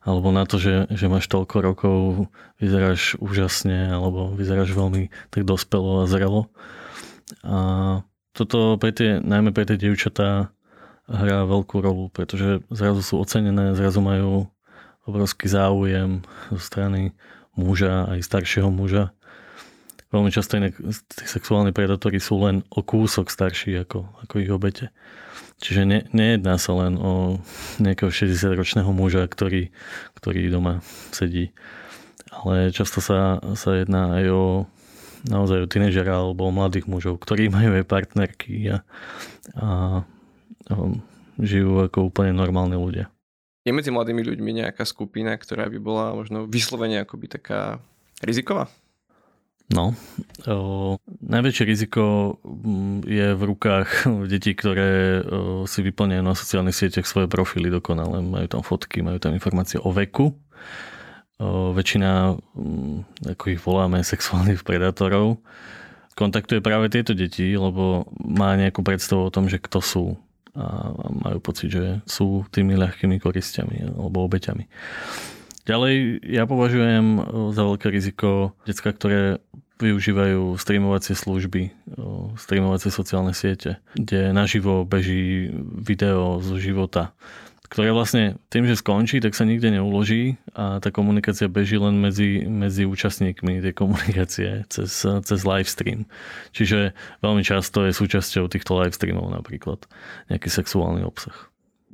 alebo 0.00 0.32
na 0.32 0.48
to, 0.48 0.56
že, 0.56 0.88
že 0.90 1.12
máš 1.12 1.28
toľko 1.28 1.56
rokov, 1.60 1.96
vyzeráš 2.56 3.20
úžasne, 3.20 3.92
alebo 3.92 4.32
vyzeráš 4.32 4.72
veľmi 4.72 5.12
tak 5.28 5.44
dospelo 5.44 6.02
a 6.02 6.08
zrelo. 6.08 6.48
A 7.44 7.56
toto 8.32 8.80
pre 8.80 8.90
tie, 8.96 9.20
najmä 9.20 9.52
pre 9.52 9.68
tie 9.68 9.76
dievčatá 9.76 10.50
hrá 11.10 11.44
veľkú 11.44 11.82
rolu, 11.84 12.08
pretože 12.08 12.64
zrazu 12.72 13.02
sú 13.04 13.20
ocenené, 13.20 13.76
zrazu 13.76 14.00
majú 14.00 14.48
obrovský 15.04 15.50
záujem 15.50 16.22
zo 16.48 16.60
strany 16.62 17.12
muža, 17.58 18.06
aj 18.08 18.24
staršieho 18.24 18.70
muža. 18.70 19.12
Veľmi 20.10 20.34
často 20.34 20.58
inak 20.58 20.74
tí 21.06 21.24
sexuálni 21.24 21.70
predátori 21.70 22.18
sú 22.18 22.42
len 22.42 22.66
o 22.74 22.82
kúsok 22.82 23.30
starší 23.30 23.86
ako, 23.86 24.10
ako 24.26 24.34
ich 24.42 24.50
obete. 24.50 24.90
Čiže 25.62 25.86
ne, 25.86 25.98
nejedná 26.10 26.58
sa 26.58 26.74
len 26.74 26.98
o 26.98 27.38
nejakého 27.78 28.10
60-ročného 28.10 28.90
muža, 28.90 29.22
ktorý, 29.30 29.70
ktorý 30.18 30.50
doma 30.50 30.82
sedí. 31.14 31.54
Ale 32.32 32.74
často 32.74 32.98
sa, 32.98 33.38
sa 33.54 33.70
jedná 33.78 34.18
aj 34.18 34.26
o 34.34 34.44
naozaj 35.28 35.68
o 35.68 35.70
tínežera 35.70 36.16
alebo 36.16 36.48
o 36.48 36.54
mladých 36.54 36.88
mužov, 36.88 37.20
ktorí 37.20 37.52
majú 37.52 37.76
aj 37.76 37.84
partnerky 37.84 38.72
a, 38.72 38.76
a, 39.52 39.68
a 40.70 40.74
žijú 41.36 41.84
ako 41.84 42.08
úplne 42.08 42.32
normálni 42.32 42.80
ľudia. 42.80 43.12
Je 43.68 43.76
medzi 43.76 43.92
mladými 43.92 44.24
ľuďmi 44.24 44.64
nejaká 44.64 44.88
skupina, 44.88 45.36
ktorá 45.36 45.68
by 45.68 45.78
bola 45.78 46.16
možno 46.16 46.48
vyslovene 46.48 47.04
akoby 47.04 47.28
taká 47.28 47.76
riziková? 48.24 48.72
No, 49.70 49.94
o, 50.50 50.98
najväčšie 51.22 51.64
riziko 51.66 52.36
mm, 52.42 53.06
je 53.06 53.26
v 53.38 53.42
rukách 53.46 54.10
detí, 54.26 54.58
ktoré 54.58 55.22
o, 55.22 55.62
si 55.70 55.86
vyplňajú 55.86 56.22
na 56.26 56.34
sociálnych 56.34 56.74
sieťach 56.74 57.06
svoje 57.06 57.30
profily 57.30 57.70
dokonale. 57.70 58.18
Majú 58.18 58.46
tam 58.50 58.62
fotky, 58.66 58.98
majú 58.98 59.22
tam 59.22 59.30
informácie 59.30 59.78
o 59.78 59.94
veku 59.94 60.34
väčšina, 61.72 62.36
mm, 62.36 62.96
ako 63.36 63.44
ich 63.48 63.60
voláme, 63.64 64.04
sexuálnych 64.12 64.62
predátorov, 64.62 65.40
kontaktuje 66.14 66.60
práve 66.60 66.92
tieto 66.92 67.16
deti, 67.16 67.56
lebo 67.56 68.04
má 68.20 68.52
nejakú 68.60 68.84
predstavu 68.84 69.28
o 69.28 69.32
tom, 69.32 69.48
že 69.48 69.56
kto 69.56 69.80
sú 69.80 70.06
a 70.50 70.90
majú 70.98 71.38
pocit, 71.38 71.70
že 71.70 72.02
sú 72.10 72.42
tými 72.50 72.74
ľahkými 72.74 73.22
koristiami 73.22 73.86
alebo 73.86 74.26
obeťami. 74.26 74.66
Ďalej 75.62 76.26
ja 76.26 76.42
považujem 76.42 77.22
za 77.54 77.62
veľké 77.62 77.86
riziko 77.86 78.58
decka, 78.66 78.90
ktoré 78.90 79.38
využívajú 79.80 80.54
streamovacie 80.60 81.16
služby, 81.16 81.72
streamovacie 82.36 82.92
sociálne 82.92 83.32
siete, 83.32 83.80
kde 83.96 84.30
naživo 84.36 84.84
beží 84.84 85.48
video 85.58 86.38
zo 86.44 86.60
života 86.60 87.16
ktoré 87.70 87.94
vlastne 87.94 88.34
tým, 88.50 88.66
že 88.66 88.82
skončí, 88.82 89.22
tak 89.22 89.38
sa 89.38 89.46
nikde 89.46 89.70
neuloží 89.70 90.42
a 90.58 90.82
tá 90.82 90.90
komunikácia 90.90 91.46
beží 91.46 91.78
len 91.78 92.02
medzi, 92.02 92.42
medzi 92.42 92.82
účastníkmi 92.82 93.62
tej 93.62 93.72
komunikácie 93.78 94.66
cez, 94.66 94.90
cez 95.06 95.40
live 95.46 95.70
stream. 95.70 96.10
Čiže 96.50 96.90
veľmi 97.22 97.46
často 97.46 97.86
je 97.86 97.94
súčasťou 97.94 98.50
týchto 98.50 98.74
live 98.74 98.90
streamov 98.90 99.30
napríklad 99.30 99.86
nejaký 100.26 100.50
sexuálny 100.50 101.06
obsah. 101.06 101.46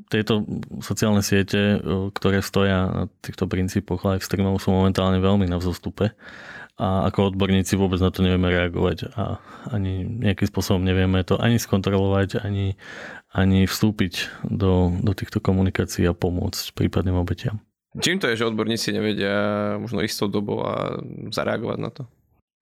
Tieto 0.09 0.49
sociálne 0.81 1.21
siete, 1.21 1.77
ktoré 2.17 2.41
stoja 2.41 2.89
na 2.89 3.05
týchto 3.21 3.45
princípoch 3.45 4.01
live 4.09 4.25
streamov 4.25 4.57
sú 4.65 4.73
momentálne 4.73 5.21
veľmi 5.21 5.45
na 5.45 5.61
vzostupe 5.61 6.17
a 6.77 7.09
ako 7.09 7.33
odborníci 7.33 7.73
vôbec 7.81 7.97
na 8.05 8.13
to 8.13 8.21
nevieme 8.21 8.53
reagovať 8.53 9.09
a 9.17 9.41
ani 9.73 10.05
nejakým 10.05 10.45
spôsobom 10.45 10.85
nevieme 10.85 11.25
to 11.25 11.41
ani 11.41 11.57
skontrolovať, 11.57 12.45
ani, 12.45 12.77
ani 13.33 13.65
vstúpiť 13.65 14.45
do, 14.45 14.93
do 15.01 15.13
týchto 15.17 15.41
komunikácií 15.41 16.05
a 16.05 16.13
pomôcť 16.13 16.77
prípadným 16.77 17.17
obetiam. 17.17 17.65
Čím 17.97 18.21
to 18.21 18.29
je, 18.29 18.37
že 18.37 18.49
odborníci 18.53 18.93
nevedia 18.93 19.35
možno 19.81 20.05
istou 20.05 20.29
dobou 20.29 20.61
a 20.69 21.01
zareagovať 21.33 21.79
na 21.81 21.89
to? 21.89 22.05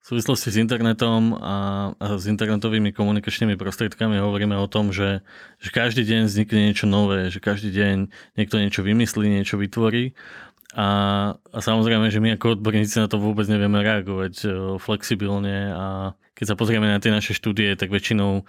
V 0.04 0.14
súvislosti 0.14 0.52
s 0.52 0.60
internetom 0.60 1.32
a, 1.40 1.56
a 1.96 2.20
s 2.20 2.28
internetovými 2.28 2.92
komunikačnými 2.92 3.56
prostriedkami 3.56 4.20
hovoríme 4.20 4.52
o 4.52 4.68
tom, 4.68 4.92
že, 4.92 5.24
že 5.58 5.72
každý 5.72 6.04
deň 6.04 6.28
vznikne 6.28 6.60
niečo 6.70 6.84
nové, 6.84 7.32
že 7.32 7.40
každý 7.40 7.72
deň 7.72 8.12
niekto 8.36 8.60
niečo 8.60 8.84
vymyslí, 8.84 9.26
niečo 9.26 9.56
vytvorí 9.56 10.12
a, 10.74 10.88
a 11.38 11.58
samozrejme, 11.62 12.10
že 12.10 12.18
my 12.18 12.34
ako 12.34 12.58
odborníci 12.58 12.98
na 12.98 13.06
to 13.06 13.22
vôbec 13.22 13.46
nevieme 13.46 13.78
reagovať 13.78 14.34
e, 14.42 14.46
flexibilne 14.82 15.70
a 15.70 15.86
keď 16.34 16.46
sa 16.50 16.58
pozrieme 16.58 16.90
na 16.90 16.98
tie 16.98 17.14
naše 17.14 17.30
štúdie, 17.30 17.78
tak 17.78 17.94
väčšinou 17.94 18.42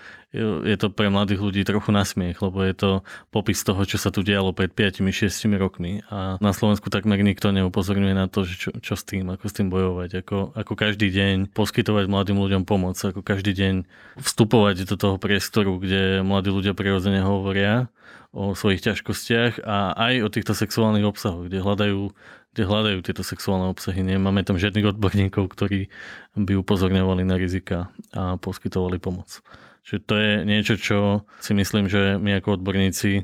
je 0.66 0.74
to 0.74 0.90
pre 0.90 1.14
mladých 1.14 1.38
ľudí 1.38 1.62
trochu 1.62 1.94
nasmiech, 1.94 2.42
lebo 2.42 2.66
je 2.66 2.74
to 2.74 2.92
popis 3.30 3.62
toho, 3.62 3.78
čo 3.86 4.02
sa 4.02 4.10
tu 4.10 4.26
dialo 4.26 4.58
pred 4.58 4.74
5-6 4.74 5.30
rokmi. 5.54 6.02
A 6.10 6.42
na 6.42 6.52
Slovensku 6.52 6.90
takmer 6.90 7.22
nikto 7.22 7.54
neupozorňuje 7.54 8.18
na 8.18 8.26
to, 8.26 8.42
že 8.42 8.58
čo, 8.58 8.70
čo 8.82 8.98
s 8.98 9.06
tým, 9.06 9.30
ako 9.30 9.46
s 9.46 9.54
tým 9.54 9.70
bojovať, 9.70 10.26
ako, 10.26 10.58
ako 10.58 10.74
každý 10.74 11.14
deň 11.14 11.54
poskytovať 11.54 12.10
mladým 12.10 12.42
ľuďom 12.42 12.66
pomoc, 12.66 12.98
ako 12.98 13.22
každý 13.22 13.54
deň 13.54 13.86
vstupovať 14.18 14.90
do 14.90 14.96
toho 14.98 15.16
priestoru, 15.22 15.78
kde 15.78 16.26
mladí 16.26 16.50
ľudia 16.50 16.74
prirodzene 16.74 17.22
hovoria 17.22 17.94
o 18.36 18.52
svojich 18.52 18.84
ťažkostiach 18.84 19.64
a 19.64 19.96
aj 19.96 20.14
o 20.28 20.30
týchto 20.30 20.52
sexuálnych 20.52 21.08
obsahoch, 21.08 21.48
kde 21.48 21.64
hľadajú, 21.64 22.12
kde 22.52 22.64
hľadajú 22.68 23.00
tieto 23.00 23.24
sexuálne 23.24 23.72
obsahy. 23.72 24.04
Nemáme 24.04 24.44
tam 24.44 24.60
žiadnych 24.60 24.92
odborníkov, 24.92 25.56
ktorí 25.56 25.88
by 26.36 26.54
upozorňovali 26.60 27.24
na 27.24 27.40
rizika 27.40 27.88
a 28.12 28.36
poskytovali 28.36 29.00
pomoc. 29.00 29.40
Čiže 29.88 30.00
to 30.04 30.14
je 30.20 30.32
niečo, 30.44 30.76
čo 30.76 30.98
si 31.40 31.56
myslím, 31.56 31.88
že 31.88 32.20
my 32.20 32.44
ako 32.44 32.60
odborníci 32.60 33.24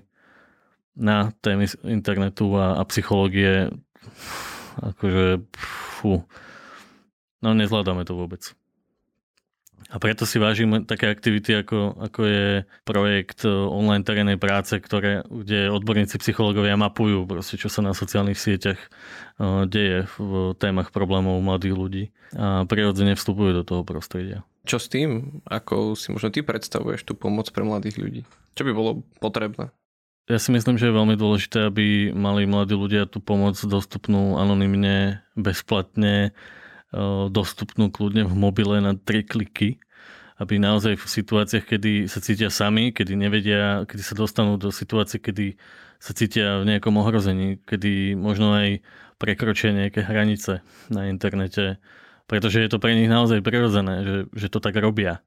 na 0.95 1.35
témy 1.43 1.67
internetu 1.83 2.55
a, 2.55 2.79
a 2.79 2.83
psychológie 2.87 3.67
akože 4.79 5.43
fú, 5.99 6.23
no 7.43 7.51
nezvládame 7.51 8.07
to 8.07 8.15
vôbec. 8.15 8.55
A 9.91 9.99
preto 9.99 10.23
si 10.23 10.39
vážim 10.39 10.87
také 10.87 11.11
aktivity, 11.11 11.51
ako, 11.59 11.99
ako 11.99 12.21
je 12.23 12.45
projekt 12.87 13.43
e, 13.43 13.51
online 13.51 14.07
terénnej 14.07 14.39
práce, 14.39 14.79
ktoré, 14.79 15.27
kde 15.27 15.67
odborníci 15.67 16.15
psychológovia 16.23 16.79
mapujú, 16.79 17.27
proste, 17.27 17.59
čo 17.59 17.67
sa 17.67 17.83
na 17.83 17.91
sociálnych 17.91 18.39
sieťach 18.39 18.79
uh, 18.79 19.67
deje 19.67 20.07
v 20.15 20.55
témach 20.55 20.95
problémov 20.95 21.43
mladých 21.43 21.75
ľudí 21.75 22.03
a 22.31 22.63
prirodzene 22.63 23.19
vstupujú 23.19 23.51
do 23.51 23.63
toho 23.67 23.83
prostredia. 23.83 24.47
Čo 24.63 24.79
s 24.79 24.87
tým? 24.87 25.41
Ako 25.43 25.99
si 25.99 26.15
možno 26.15 26.31
ty 26.31 26.39
predstavuješ 26.39 27.03
tú 27.03 27.13
pomoc 27.17 27.51
pre 27.51 27.67
mladých 27.67 27.99
ľudí? 27.99 28.21
Čo 28.55 28.63
by 28.63 28.71
bolo 28.71 29.03
potrebné? 29.19 29.75
Ja 30.29 30.37
si 30.37 30.53
myslím, 30.53 30.79
že 30.79 30.87
je 30.87 30.95
veľmi 30.95 31.19
dôležité, 31.19 31.67
aby 31.67 32.15
mali 32.15 32.47
mladí 32.47 32.77
ľudia 32.77 33.09
tú 33.09 33.19
pomoc 33.19 33.57
dostupnú 33.59 34.39
anonymne, 34.39 35.25
bezplatne, 35.35 36.31
dostupnú 37.31 37.87
kľudne 37.87 38.27
v 38.27 38.35
mobile 38.35 38.83
na 38.83 38.93
tri 38.99 39.23
kliky, 39.23 39.79
aby 40.41 40.57
naozaj 40.57 40.97
v 40.99 41.05
situáciách, 41.05 41.65
kedy 41.65 41.91
sa 42.11 42.19
cítia 42.19 42.49
sami, 42.51 42.91
kedy 42.91 43.13
nevedia, 43.15 43.87
kedy 43.87 44.03
sa 44.03 44.15
dostanú 44.17 44.57
do 44.59 44.73
situácie, 44.73 45.21
kedy 45.21 45.55
sa 46.01 46.11
cítia 46.17 46.59
v 46.59 46.67
nejakom 46.67 46.97
ohrození, 46.97 47.61
kedy 47.63 48.17
možno 48.17 48.57
aj 48.57 48.81
prekročia 49.21 49.69
nejaké 49.69 50.01
hranice 50.01 50.65
na 50.89 51.07
internete, 51.13 51.77
pretože 52.25 52.57
je 52.57 52.69
to 52.73 52.81
pre 52.81 52.97
nich 52.97 53.07
naozaj 53.07 53.45
prirodzené, 53.45 54.01
že, 54.01 54.17
že 54.33 54.47
to 54.49 54.57
tak 54.57 54.73
robia. 54.81 55.21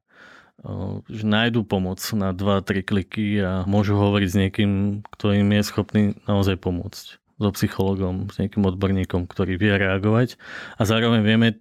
Že 1.06 1.22
nájdú 1.26 1.62
pomoc 1.62 2.02
na 2.14 2.34
2-3 2.34 2.82
kliky 2.82 3.38
a 3.38 3.62
môžu 3.70 3.94
hovoriť 3.94 4.28
s 4.28 4.38
niekým, 4.38 4.70
kto 5.14 5.34
im 5.34 5.48
je 5.54 5.62
schopný 5.62 6.02
naozaj 6.26 6.58
pomôcť 6.58 7.23
so 7.44 7.52
psychologom, 7.52 8.32
s 8.32 8.40
nejakým 8.40 8.64
odborníkom, 8.64 9.28
ktorý 9.28 9.60
vie 9.60 9.76
reagovať 9.76 10.40
a 10.80 10.88
zároveň 10.88 11.20
vieme 11.20 11.60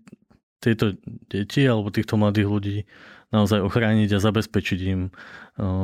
tieto 0.64 0.96
deti 1.28 1.68
alebo 1.68 1.92
týchto 1.92 2.16
mladých 2.16 2.48
ľudí 2.48 2.78
naozaj 3.36 3.60
ochrániť 3.60 4.16
a 4.16 4.24
zabezpečiť 4.24 4.80
im, 4.96 5.12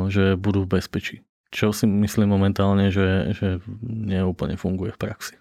že 0.08 0.40
budú 0.40 0.64
v 0.64 0.80
bezpečí. 0.80 1.28
Čo 1.50 1.74
si 1.74 1.90
myslím 1.90 2.32
momentálne, 2.32 2.94
že, 2.94 3.34
že 3.36 3.60
neúplne 3.84 4.56
funguje 4.56 4.94
v 4.96 5.02
praxi. 5.02 5.36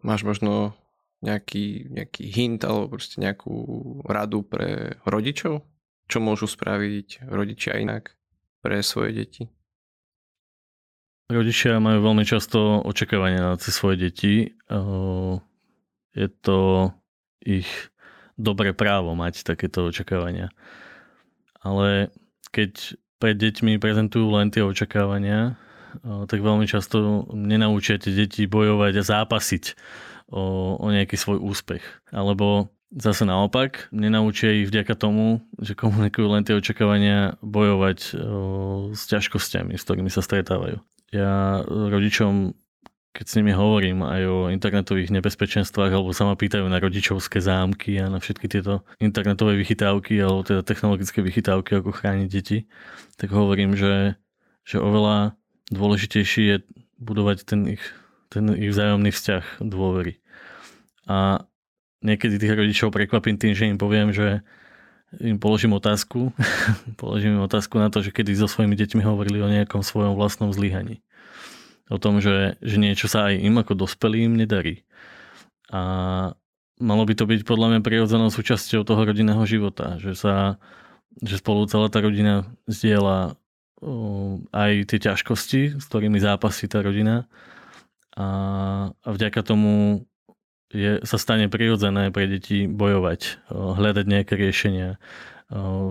Máš 0.00 0.24
možno 0.24 0.72
nejaký, 1.20 1.92
nejaký 1.92 2.24
hint 2.32 2.64
alebo 2.64 2.96
proste 2.96 3.20
nejakú 3.20 3.52
radu 4.08 4.42
pre 4.42 4.98
rodičov? 5.04 5.62
Čo 6.08 6.18
môžu 6.20 6.48
spraviť 6.48 7.28
rodičia 7.28 7.76
inak 7.76 8.16
pre 8.64 8.80
svoje 8.80 9.12
deti? 9.12 9.42
Rodičia 11.24 11.80
majú 11.80 12.04
veľmi 12.04 12.28
často 12.28 12.84
očakávania 12.84 13.40
na 13.40 13.56
svoje 13.56 13.96
deti. 13.96 14.52
Je 16.14 16.28
to 16.44 16.58
ich 17.40 17.68
dobré 18.36 18.76
právo 18.76 19.16
mať 19.16 19.40
takéto 19.40 19.88
očakávania. 19.88 20.52
Ale 21.64 22.12
keď 22.52 23.00
pred 23.16 23.40
deťmi 23.40 23.80
prezentujú 23.80 24.28
len 24.36 24.52
tie 24.52 24.60
očakávania, 24.60 25.56
tak 26.02 26.44
veľmi 26.44 26.68
často 26.68 27.24
nenaučiate 27.32 28.12
deti 28.12 28.44
bojovať 28.44 28.92
a 29.00 29.08
zápasiť 29.08 29.64
o, 30.28 30.76
o 30.76 30.86
nejaký 30.92 31.16
svoj 31.16 31.40
úspech. 31.40 31.80
Alebo 32.12 32.68
zase 32.92 33.24
naopak, 33.24 33.88
nenaučia 33.96 34.52
ich 34.52 34.68
vďaka 34.68 34.92
tomu, 34.92 35.40
že 35.56 35.72
komunikujú 35.72 36.26
len 36.28 36.44
tie 36.44 36.52
očakávania 36.52 37.40
bojovať 37.40 37.98
o, 38.12 38.18
s 38.92 39.08
ťažkosťami, 39.08 39.78
s 39.78 39.82
ktorými 39.88 40.12
sa 40.12 40.20
stretávajú. 40.20 40.84
Ja 41.14 41.62
rodičom, 41.70 42.58
keď 43.14 43.24
s 43.30 43.36
nimi 43.38 43.54
hovorím 43.54 44.02
aj 44.02 44.22
o 44.26 44.38
internetových 44.50 45.14
nebezpečenstvách, 45.14 45.94
alebo 45.94 46.10
sa 46.10 46.26
ma 46.26 46.34
pýtajú 46.34 46.66
na 46.66 46.82
rodičovské 46.82 47.38
zámky 47.38 48.02
a 48.02 48.10
na 48.10 48.18
všetky 48.18 48.50
tieto 48.50 48.82
internetové 48.98 49.54
vychytávky, 49.54 50.18
alebo 50.18 50.42
teda 50.42 50.66
technologické 50.66 51.22
vychytávky, 51.22 51.78
ako 51.78 51.94
chrániť 51.94 52.26
deti, 52.26 52.66
tak 53.14 53.30
hovorím, 53.30 53.78
že, 53.78 54.18
že 54.66 54.82
oveľa 54.82 55.38
dôležitejší 55.70 56.42
je 56.50 56.56
budovať 56.98 57.46
ten 57.46 57.78
ich, 57.78 57.84
ten 58.34 58.50
ich 58.50 58.74
vzájomný 58.74 59.14
vzťah 59.14 59.62
dôvery. 59.62 60.18
A 61.06 61.46
niekedy 62.02 62.42
tých 62.42 62.58
rodičov 62.58 62.90
prekvapím 62.90 63.38
tým, 63.38 63.54
že 63.54 63.70
im 63.70 63.78
poviem, 63.78 64.10
že 64.10 64.42
im 65.20 65.38
položím 65.38 65.76
otázku, 65.76 66.32
položím 67.02 67.38
im 67.38 67.44
otázku 67.44 67.78
na 67.78 67.90
to, 67.90 68.00
že 68.00 68.14
kedy 68.14 68.34
so 68.34 68.50
svojimi 68.50 68.74
deťmi 68.74 69.02
hovorili 69.02 69.38
o 69.42 69.52
nejakom 69.52 69.84
svojom 69.84 70.18
vlastnom 70.18 70.50
zlyhaní. 70.50 71.02
O 71.92 72.00
tom, 72.00 72.18
že, 72.24 72.56
že 72.64 72.80
niečo 72.80 73.12
sa 73.12 73.28
aj 73.28 73.44
im 73.44 73.54
ako 73.60 73.76
dospelým 73.76 74.34
nedarí. 74.34 74.88
A 75.68 76.32
malo 76.80 77.02
by 77.04 77.12
to 77.12 77.28
byť 77.28 77.44
podľa 77.44 77.76
mňa 77.76 77.80
prirodzenou 77.84 78.32
súčasťou 78.32 78.82
toho 78.88 79.02
rodinného 79.04 79.44
života, 79.44 80.00
že 80.00 80.16
sa 80.16 80.56
že 81.22 81.38
spolu 81.38 81.70
celá 81.70 81.86
tá 81.86 82.02
rodina 82.02 82.42
zdieľa 82.66 83.38
aj 84.50 84.72
tie 84.88 84.98
ťažkosti, 84.98 85.78
s 85.78 85.84
ktorými 85.86 86.18
zápasí 86.18 86.66
tá 86.66 86.80
rodina 86.80 87.28
a, 88.16 88.26
a 88.90 89.08
vďaka 89.12 89.44
tomu 89.44 90.02
je, 90.74 90.92
sa 91.06 91.16
stane 91.16 91.46
prirodzené 91.46 92.10
pre 92.10 92.26
deti 92.26 92.66
bojovať, 92.66 93.46
hľadať 93.54 94.04
nejaké 94.10 94.34
riešenia. 94.34 94.98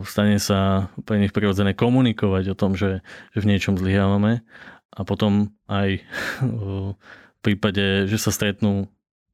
Stane 0.03 0.37
sa 0.43 0.91
pre 1.07 1.23
nich 1.23 1.31
prirodzené 1.31 1.71
komunikovať 1.71 2.51
o 2.51 2.55
tom, 2.59 2.75
že, 2.75 2.99
že 3.31 3.39
v 3.39 3.49
niečom 3.49 3.79
zlyhávame 3.79 4.43
a 4.91 5.01
potom 5.07 5.55
aj 5.71 6.03
v 6.43 6.93
prípade, 7.39 8.11
že 8.11 8.19
sa 8.19 8.29
stretnú 8.29 8.91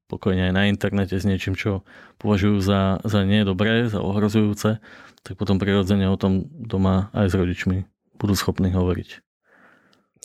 pokojne 0.10 0.50
aj 0.50 0.54
na 0.54 0.64
internete 0.70 1.18
s 1.18 1.26
niečím, 1.26 1.54
čo 1.54 1.86
považujú 2.18 2.62
za, 2.62 3.02
za 3.06 3.22
nie 3.26 3.46
dobré, 3.46 3.86
za 3.90 4.02
ohrozujúce, 4.02 4.82
tak 5.22 5.34
potom 5.38 5.62
prirodzene 5.62 6.10
o 6.10 6.18
tom 6.18 6.50
doma 6.50 7.14
aj 7.14 7.30
s 7.30 7.36
rodičmi 7.38 7.78
budú 8.18 8.34
schopní 8.34 8.74
hovoriť. 8.74 9.10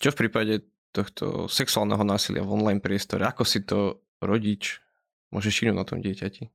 Čo 0.00 0.08
v 0.10 0.18
prípade 0.26 0.54
tohto 0.90 1.46
sexuálneho 1.46 2.02
násilia 2.02 2.42
v 2.42 2.54
online 2.54 2.82
priestore? 2.82 3.26
Ako 3.28 3.46
si 3.46 3.62
to 3.62 4.02
rodič 4.18 4.83
môže 5.30 5.52
všimnúť 5.52 5.76
na 5.76 5.84
tom 5.86 5.98
dieťati. 6.02 6.50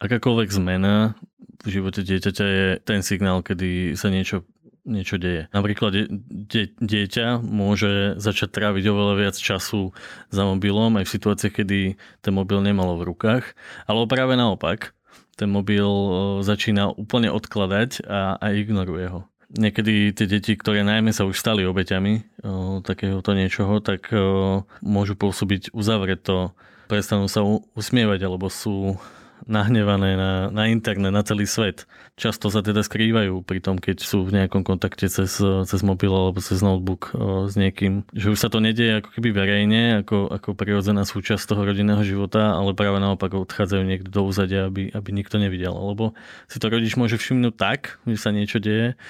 Akákoľvek 0.00 0.48
zmena 0.48 1.12
v 1.60 1.68
živote 1.68 2.00
dieťaťa 2.00 2.46
je 2.48 2.66
ten 2.80 3.04
signál, 3.04 3.44
kedy 3.44 3.92
sa 4.00 4.08
niečo, 4.08 4.48
niečo 4.88 5.20
deje. 5.20 5.52
Napríklad 5.52 5.92
die, 6.16 6.72
dieťa 6.72 7.44
môže 7.44 8.16
začať 8.16 8.48
tráviť 8.48 8.84
oveľa 8.88 9.14
viac 9.20 9.36
času 9.36 9.92
za 10.32 10.42
mobilom 10.48 10.96
aj 10.96 11.04
v 11.04 11.14
situácii, 11.20 11.50
kedy 11.52 11.80
ten 12.24 12.32
mobil 12.32 12.64
nemalo 12.64 12.96
v 12.96 13.12
rukách, 13.12 13.44
alebo 13.84 14.08
práve 14.08 14.40
naopak, 14.40 14.96
ten 15.36 15.52
mobil 15.52 15.84
začína 16.40 16.96
úplne 16.96 17.28
odkladať 17.28 18.04
a, 18.08 18.40
a 18.40 18.46
ignoruje 18.56 19.08
ho 19.08 19.30
niekedy 19.50 20.14
tie 20.14 20.26
deti, 20.30 20.54
ktoré 20.54 20.86
najmä 20.86 21.10
sa 21.10 21.26
už 21.26 21.34
stali 21.34 21.66
obeťami 21.66 22.12
o, 22.46 22.78
takéhoto 22.86 23.34
niečoho, 23.34 23.82
tak 23.82 24.06
o, 24.14 24.62
môžu 24.78 25.18
pôsobiť 25.18 25.74
uzavreto 25.74 26.54
prestanú 26.90 27.30
sa 27.30 27.46
usmievať 27.78 28.26
alebo 28.26 28.50
sú 28.50 28.98
nahnevané 29.48 30.20
na, 30.20 30.32
na 30.52 30.68
internet, 30.68 31.12
na 31.14 31.24
celý 31.24 31.48
svet. 31.48 31.88
Často 32.20 32.52
sa 32.52 32.60
teda 32.60 32.84
skrývajú 32.84 33.40
pri 33.40 33.64
tom, 33.64 33.80
keď 33.80 34.04
sú 34.04 34.28
v 34.28 34.36
nejakom 34.36 34.60
kontakte 34.66 35.08
cez, 35.08 35.40
cez 35.40 35.80
mobil 35.80 36.12
alebo 36.12 36.44
cez 36.44 36.60
notebook 36.60 37.14
o, 37.16 37.48
s 37.48 37.56
niekým. 37.56 38.04
Že 38.12 38.36
už 38.36 38.38
sa 38.38 38.52
to 38.52 38.60
nedieje 38.60 39.00
ako 39.00 39.10
keby 39.16 39.30
verejne, 39.32 40.04
ako, 40.04 40.28
ako 40.28 40.48
prirodzená 40.52 41.08
súčasť 41.08 41.48
toho 41.48 41.64
rodinného 41.64 42.02
života, 42.04 42.52
ale 42.52 42.76
práve 42.76 43.00
naopak 43.00 43.32
odchádzajú 43.32 43.82
niekto 43.86 44.12
do 44.12 44.28
úzadia, 44.28 44.68
aby, 44.68 44.92
aby 44.92 45.08
nikto 45.14 45.40
nevidel. 45.40 45.72
Lebo 45.72 46.12
si 46.50 46.60
to 46.60 46.68
rodič 46.68 47.00
môže 47.00 47.16
všimnúť 47.16 47.54
tak, 47.56 47.96
že 48.04 48.18
sa 48.20 48.36
niečo 48.36 48.60
deje, 48.60 49.00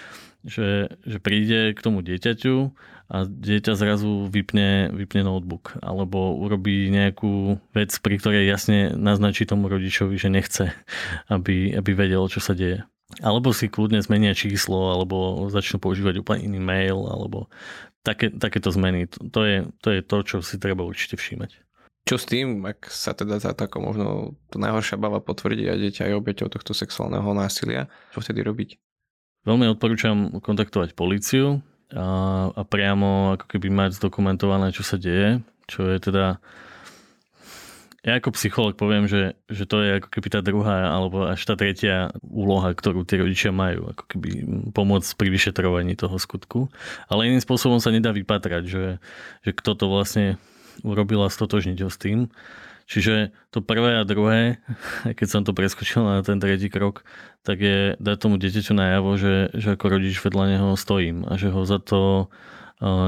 že, 0.46 0.94
že 1.04 1.18
príde 1.18 1.74
k 1.74 1.80
tomu 1.82 2.00
dieťaťu 2.06 2.70
a 3.10 3.26
dieťa 3.26 3.74
zrazu 3.74 4.30
vypne, 4.30 4.94
vypne 4.94 5.26
notebook 5.26 5.74
alebo 5.82 6.38
urobí 6.38 6.86
nejakú 6.94 7.58
vec, 7.74 7.90
pri 7.98 8.22
ktorej 8.22 8.46
jasne 8.46 8.94
naznačí 8.94 9.50
tomu 9.50 9.66
rodičovi, 9.66 10.14
že 10.14 10.30
nechce, 10.30 10.64
aby, 11.26 11.74
aby 11.74 11.90
vedel, 11.90 12.22
čo 12.30 12.38
sa 12.38 12.54
deje. 12.54 12.86
Alebo 13.18 13.50
si 13.50 13.66
kľudne 13.66 13.98
zmenia 13.98 14.38
číslo, 14.38 14.94
alebo 14.94 15.50
začnú 15.50 15.82
používať 15.82 16.22
úplne 16.22 16.46
iný 16.46 16.62
mail, 16.62 17.10
alebo 17.10 17.50
také, 18.06 18.30
takéto 18.30 18.70
zmeny. 18.70 19.10
To 19.10 19.42
je, 19.42 19.66
to 19.82 19.88
je 19.90 20.00
to, 20.06 20.16
čo 20.22 20.36
si 20.46 20.62
treba 20.62 20.86
určite 20.86 21.18
všímať. 21.18 21.58
Čo 22.06 22.16
s 22.16 22.30
tým, 22.30 22.62
ak 22.62 22.86
sa 22.88 23.10
teda 23.12 23.42
za 23.42 23.52
tako 23.52 23.82
možno 23.82 24.38
to 24.48 24.62
najhoršia 24.62 24.96
bava 24.96 25.18
potvrdí 25.18 25.66
a 25.66 25.74
dieťa 25.74 26.08
je 26.08 26.14
obeťou 26.14 26.46
tohto 26.46 26.70
sexuálneho 26.72 27.34
násilia, 27.34 27.90
čo 28.14 28.22
vtedy 28.22 28.46
robiť? 28.46 28.78
Veľmi 29.44 29.72
odporúčam 29.72 30.38
kontaktovať 30.40 30.94
políciu, 30.94 31.66
a, 31.94 32.08
a 32.54 32.62
priamo 32.62 33.34
ako 33.38 33.46
keby 33.50 33.68
mať 33.70 33.98
zdokumentované, 33.98 34.70
čo 34.70 34.86
sa 34.86 34.96
deje, 34.98 35.42
čo 35.66 35.86
je 35.90 35.98
teda 35.98 36.38
ja 38.00 38.16
ako 38.16 38.32
psycholog 38.32 38.80
poviem, 38.80 39.04
že, 39.04 39.36
že 39.52 39.68
to 39.68 39.84
je 39.84 40.00
ako 40.00 40.08
keby 40.08 40.28
tá 40.32 40.40
druhá 40.40 40.88
alebo 40.88 41.28
až 41.28 41.44
tá 41.44 41.52
tretia 41.52 42.08
úloha, 42.24 42.72
ktorú 42.72 43.04
tí 43.04 43.20
rodičia 43.20 43.52
majú, 43.52 43.92
ako 43.92 44.04
keby 44.08 44.28
pomôcť 44.72 45.10
pri 45.20 45.28
vyšetrovaní 45.28 46.00
toho 46.00 46.16
skutku. 46.16 46.72
Ale 47.12 47.28
iným 47.28 47.44
spôsobom 47.44 47.76
sa 47.76 47.92
nedá 47.92 48.08
vypatrať, 48.16 48.64
že, 48.64 48.84
že 49.44 49.50
kto 49.52 49.76
to 49.76 49.84
vlastne 49.92 50.40
urobil 50.80 51.28
a 51.28 51.28
stotožniť 51.28 51.78
ho 51.84 51.92
s 51.92 52.00
tým. 52.00 52.32
Čiže 52.90 53.30
to 53.54 53.62
prvé 53.62 54.02
a 54.02 54.04
druhé, 54.04 54.58
keď 55.18 55.26
som 55.30 55.42
to 55.46 55.54
preskočil 55.54 56.02
na 56.02 56.26
ten 56.26 56.42
tretí 56.42 56.66
krok, 56.66 57.06
tak 57.46 57.62
je 57.62 57.94
dať 58.02 58.16
tomu 58.18 58.34
dieťaťu 58.42 58.74
najavo, 58.74 59.10
že, 59.14 59.54
že 59.54 59.78
ako 59.78 59.86
rodič 59.86 60.18
vedľa 60.18 60.58
neho 60.58 60.68
stojím 60.74 61.22
a 61.30 61.38
že 61.38 61.54
ho 61.54 61.62
za 61.62 61.78
to 61.78 62.26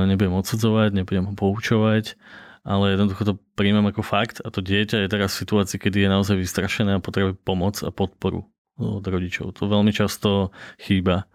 nebudem 0.06 0.36
odsudzovať, 0.36 0.92
nebudem 0.92 1.32
ho 1.32 1.34
poučovať, 1.34 2.20
ale 2.62 2.94
jednoducho 2.94 3.24
to 3.24 3.34
príjmem 3.56 3.88
ako 3.88 4.04
fakt 4.04 4.38
a 4.44 4.52
to 4.52 4.60
dieťa 4.60 5.02
je 5.02 5.08
teraz 5.10 5.34
v 5.34 5.40
situácii, 5.42 5.80
kedy 5.80 6.06
je 6.06 6.12
naozaj 6.12 6.36
vystrašené 6.38 6.94
a 6.94 7.02
potrebuje 7.02 7.40
pomoc 7.40 7.80
a 7.80 7.90
podporu 7.90 8.46
od 8.78 9.04
rodičov. 9.04 9.56
To 9.56 9.68
veľmi 9.68 9.90
často 9.90 10.52
chýba. 10.78 11.26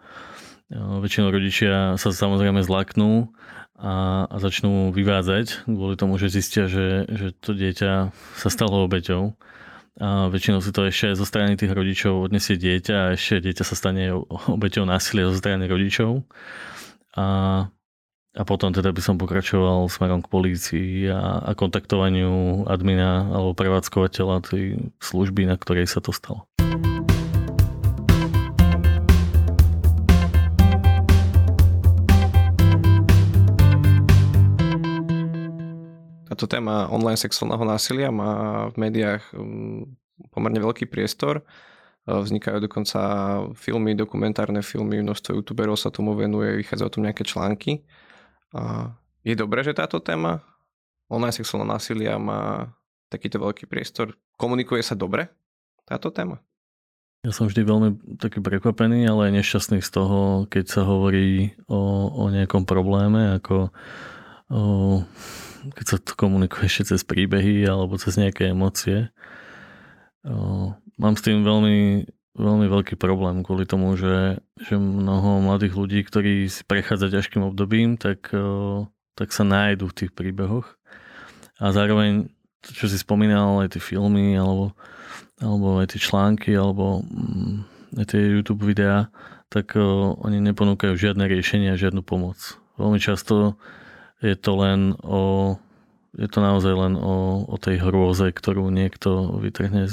Väčšinou 0.72 1.32
rodičia 1.32 1.96
sa 1.96 2.10
samozrejme 2.12 2.60
zlaknú 2.62 3.32
a, 3.78 4.26
a 4.26 4.36
začnú 4.42 4.90
vyvádzať 4.90 5.70
kvôli 5.70 5.94
tomu, 5.94 6.18
že 6.18 6.34
zistia, 6.34 6.66
že, 6.66 7.06
že 7.06 7.30
to 7.38 7.54
dieťa 7.54 8.10
sa 8.14 8.50
stalo 8.50 8.90
obeťou. 8.90 9.38
A 9.98 10.30
väčšinou 10.30 10.62
si 10.62 10.70
to 10.70 10.86
ešte 10.86 11.18
zo 11.18 11.26
strany 11.26 11.58
tých 11.58 11.74
rodičov 11.74 12.30
odnesie 12.30 12.58
dieťa 12.58 12.96
a 12.98 13.14
ešte 13.18 13.42
dieťa 13.50 13.64
sa 13.66 13.74
stane 13.78 14.14
obeťou 14.50 14.86
násilia 14.86 15.30
zo 15.30 15.38
strany 15.38 15.66
rodičov. 15.70 16.26
A, 17.18 17.26
a 18.38 18.44
potom 18.46 18.74
teda 18.74 18.94
by 18.94 19.02
som 19.02 19.18
pokračoval 19.18 19.90
smerom 19.90 20.22
k 20.22 20.30
polícii 20.30 20.90
a, 21.10 21.42
a 21.42 21.52
kontaktovaniu 21.58 22.66
admina 22.70 23.30
alebo 23.30 23.58
prevádzkovateľa 23.58 24.46
tej 24.46 24.94
služby, 25.02 25.50
na 25.50 25.58
ktorej 25.58 25.90
sa 25.90 26.02
to 26.02 26.14
stalo. 26.14 26.46
Táto 36.38 36.46
téma 36.46 36.86
online 36.94 37.18
sexuálneho 37.18 37.66
násilia 37.66 38.14
má 38.14 38.70
v 38.70 38.78
médiách 38.78 39.26
um, 39.34 39.90
pomerne 40.30 40.62
veľký 40.62 40.86
priestor. 40.86 41.42
Vznikajú 42.06 42.62
dokonca 42.62 43.02
filmy, 43.58 43.98
dokumentárne 43.98 44.62
filmy, 44.62 45.02
množstvo 45.02 45.42
youtuberov 45.42 45.82
sa 45.82 45.90
tomu 45.90 46.14
venuje, 46.16 46.62
vychádzajú 46.64 46.88
tom 46.94 47.04
nejaké 47.04 47.28
články. 47.28 47.84
Je 49.28 49.36
dobré, 49.36 49.60
že 49.68 49.76
táto 49.76 50.00
téma 50.00 50.40
online 51.12 51.36
sexuálneho 51.36 51.76
násilia 51.76 52.16
má 52.16 52.72
takýto 53.12 53.44
veľký 53.44 53.68
priestor. 53.68 54.16
Komunikuje 54.40 54.80
sa 54.88 54.96
dobre 54.96 55.28
táto 55.84 56.08
téma? 56.08 56.40
Ja 57.28 57.36
som 57.36 57.52
vždy 57.52 57.68
veľmi 57.68 57.90
taký 58.24 58.40
prekvapený, 58.40 59.04
ale 59.04 59.28
aj 59.28 59.44
nešťastný 59.44 59.84
z 59.84 59.90
toho, 59.92 60.48
keď 60.48 60.64
sa 60.64 60.88
hovorí 60.88 61.60
o, 61.68 62.08
o 62.08 62.32
nejakom 62.32 62.64
probléme, 62.64 63.36
ako 63.36 63.76
keď 65.74 65.86
sa 65.86 65.98
to 66.00 66.16
komunikuje 66.16 66.68
ešte 66.68 66.96
cez 66.96 67.02
príbehy 67.04 67.68
alebo 67.68 68.00
cez 68.00 68.16
nejaké 68.16 68.56
emócie. 68.56 69.12
Mám 70.98 71.16
s 71.20 71.24
tým 71.24 71.44
veľmi 71.44 72.08
veľmi 72.38 72.70
veľký 72.70 72.96
problém 73.02 73.42
kvôli 73.42 73.66
tomu, 73.66 73.98
že, 73.98 74.38
že 74.62 74.78
mnoho 74.78 75.42
mladých 75.42 75.74
ľudí, 75.74 76.00
ktorí 76.06 76.46
si 76.48 76.62
prechádza 76.64 77.10
ťažkým 77.10 77.42
obdobím, 77.42 77.98
tak, 77.98 78.30
tak 79.18 79.30
sa 79.34 79.44
nájdú 79.44 79.90
v 79.90 79.98
tých 79.98 80.12
príbehoch. 80.14 80.78
A 81.58 81.74
zároveň, 81.74 82.30
čo 82.62 82.86
si 82.86 83.02
spomínal, 83.02 83.66
aj 83.66 83.74
tie 83.74 83.82
filmy, 83.82 84.38
alebo, 84.38 84.78
alebo 85.42 85.82
aj 85.82 85.98
tie 85.98 86.00
články, 86.00 86.54
alebo 86.54 87.02
mm, 87.02 87.66
aj 87.98 88.06
tie 88.14 88.22
YouTube 88.22 88.70
videá, 88.70 89.10
tak 89.50 89.74
oni 90.22 90.38
neponúkajú 90.38 90.94
žiadne 90.94 91.26
riešenia, 91.26 91.80
žiadnu 91.80 92.06
pomoc. 92.06 92.38
Veľmi 92.78 93.02
často 93.02 93.58
je 94.22 94.36
to 94.36 94.52
len 94.58 94.98
o 95.04 95.56
je 96.18 96.26
to 96.26 96.42
naozaj 96.42 96.74
len 96.74 96.94
o, 96.98 97.46
o 97.46 97.56
tej 97.62 97.78
hrôze, 97.78 98.34
ktorú 98.34 98.74
niekto 98.74 99.38
vytrhne 99.38 99.86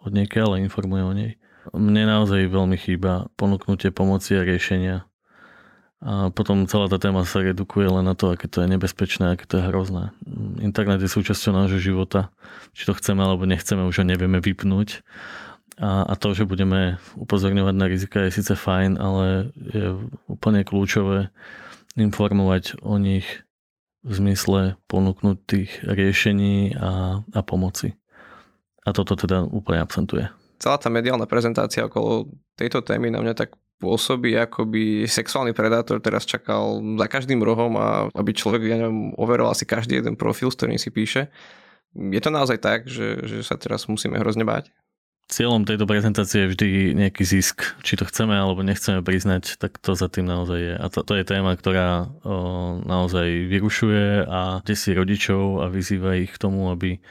od 0.00 0.10
niekiaľ, 0.10 0.56
ale 0.56 0.64
informuje 0.64 1.02
o 1.04 1.12
nej. 1.12 1.32
Mne 1.76 2.08
naozaj 2.08 2.48
veľmi 2.48 2.80
chýba 2.80 3.28
ponúknutie 3.36 3.92
pomoci 3.92 4.32
a 4.32 4.46
riešenia. 4.46 5.04
A 6.00 6.32
potom 6.32 6.64
celá 6.64 6.88
tá 6.88 6.96
téma 6.96 7.26
sa 7.28 7.44
redukuje 7.44 7.84
len 7.84 8.04
na 8.08 8.16
to, 8.16 8.32
aké 8.32 8.48
to 8.48 8.64
je 8.64 8.68
nebezpečné, 8.70 9.36
aké 9.36 9.44
to 9.44 9.60
je 9.60 9.68
hrozné. 9.68 10.14
Internet 10.62 11.04
je 11.04 11.10
súčasťou 11.10 11.52
nášho 11.52 11.80
života. 11.82 12.32
Či 12.72 12.88
to 12.88 12.96
chceme 12.96 13.20
alebo 13.20 13.44
nechceme, 13.44 13.84
už 13.84 14.00
ho 14.00 14.04
nevieme 14.06 14.40
vypnúť. 14.40 15.04
A, 15.76 16.08
a 16.08 16.14
to, 16.16 16.32
že 16.32 16.48
budeme 16.48 16.96
upozorňovať 17.20 17.74
na 17.76 17.86
rizika 17.90 18.24
je 18.24 18.40
síce 18.40 18.56
fajn, 18.56 18.96
ale 18.96 19.52
je 19.52 20.00
úplne 20.30 20.64
kľúčové 20.64 21.28
informovať 21.96 22.80
o 22.84 23.00
nich 23.00 23.26
v 24.06 24.12
zmysle 24.12 24.78
ponúknutých 24.86 25.82
riešení 25.82 26.78
a, 26.78 27.20
a 27.26 27.40
pomoci. 27.42 27.98
A 28.86 28.94
toto 28.94 29.18
teda 29.18 29.42
úplne 29.42 29.82
absentuje 29.82 30.30
celá 30.56 30.76
tá 30.80 30.88
mediálna 30.88 31.28
prezentácia 31.28 31.84
okolo 31.84 32.32
tejto 32.56 32.80
témy 32.80 33.12
na 33.12 33.20
mňa 33.20 33.34
tak 33.36 33.50
pôsobí, 33.76 34.32
ako 34.40 34.64
by 34.64 35.04
sexuálny 35.04 35.52
predátor 35.52 36.00
teraz 36.00 36.24
čakal 36.24 36.80
za 36.96 37.06
každým 37.12 37.44
rohom 37.44 37.76
a 37.76 38.08
aby 38.16 38.32
človek, 38.32 38.64
ja 38.64 38.76
neviem, 38.80 39.12
overoval 39.20 39.52
si 39.52 39.68
každý 39.68 40.00
jeden 40.00 40.16
profil, 40.16 40.48
s 40.48 40.56
ktorým 40.56 40.80
si 40.80 40.88
píše. 40.88 41.28
Je 41.92 42.20
to 42.20 42.32
naozaj 42.32 42.56
tak, 42.56 42.88
že, 42.88 43.20
že 43.24 43.44
sa 43.44 43.60
teraz 43.60 43.84
musíme 43.84 44.16
hrozne 44.16 44.48
báť? 44.48 44.72
Cieľom 45.26 45.66
tejto 45.66 45.90
prezentácie 45.90 46.46
je 46.46 46.50
vždy 46.54 46.68
nejaký 46.94 47.26
zisk. 47.26 47.74
Či 47.82 47.98
to 47.98 48.06
chceme 48.06 48.30
alebo 48.30 48.62
nechceme 48.62 49.02
priznať, 49.02 49.58
tak 49.58 49.82
to 49.82 49.98
za 49.98 50.06
tým 50.06 50.22
naozaj 50.22 50.60
je. 50.62 50.74
A 50.78 50.86
to, 50.86 51.02
to 51.02 51.18
je 51.18 51.26
téma, 51.26 51.58
ktorá 51.58 52.06
o, 52.22 52.78
naozaj 52.86 53.50
vyrušuje 53.50 54.22
a 54.22 54.62
desí 54.62 54.94
rodičov 54.94 55.66
a 55.66 55.66
vyzýva 55.66 56.22
ich 56.22 56.30
k 56.30 56.38
tomu, 56.38 56.70
aby, 56.70 57.02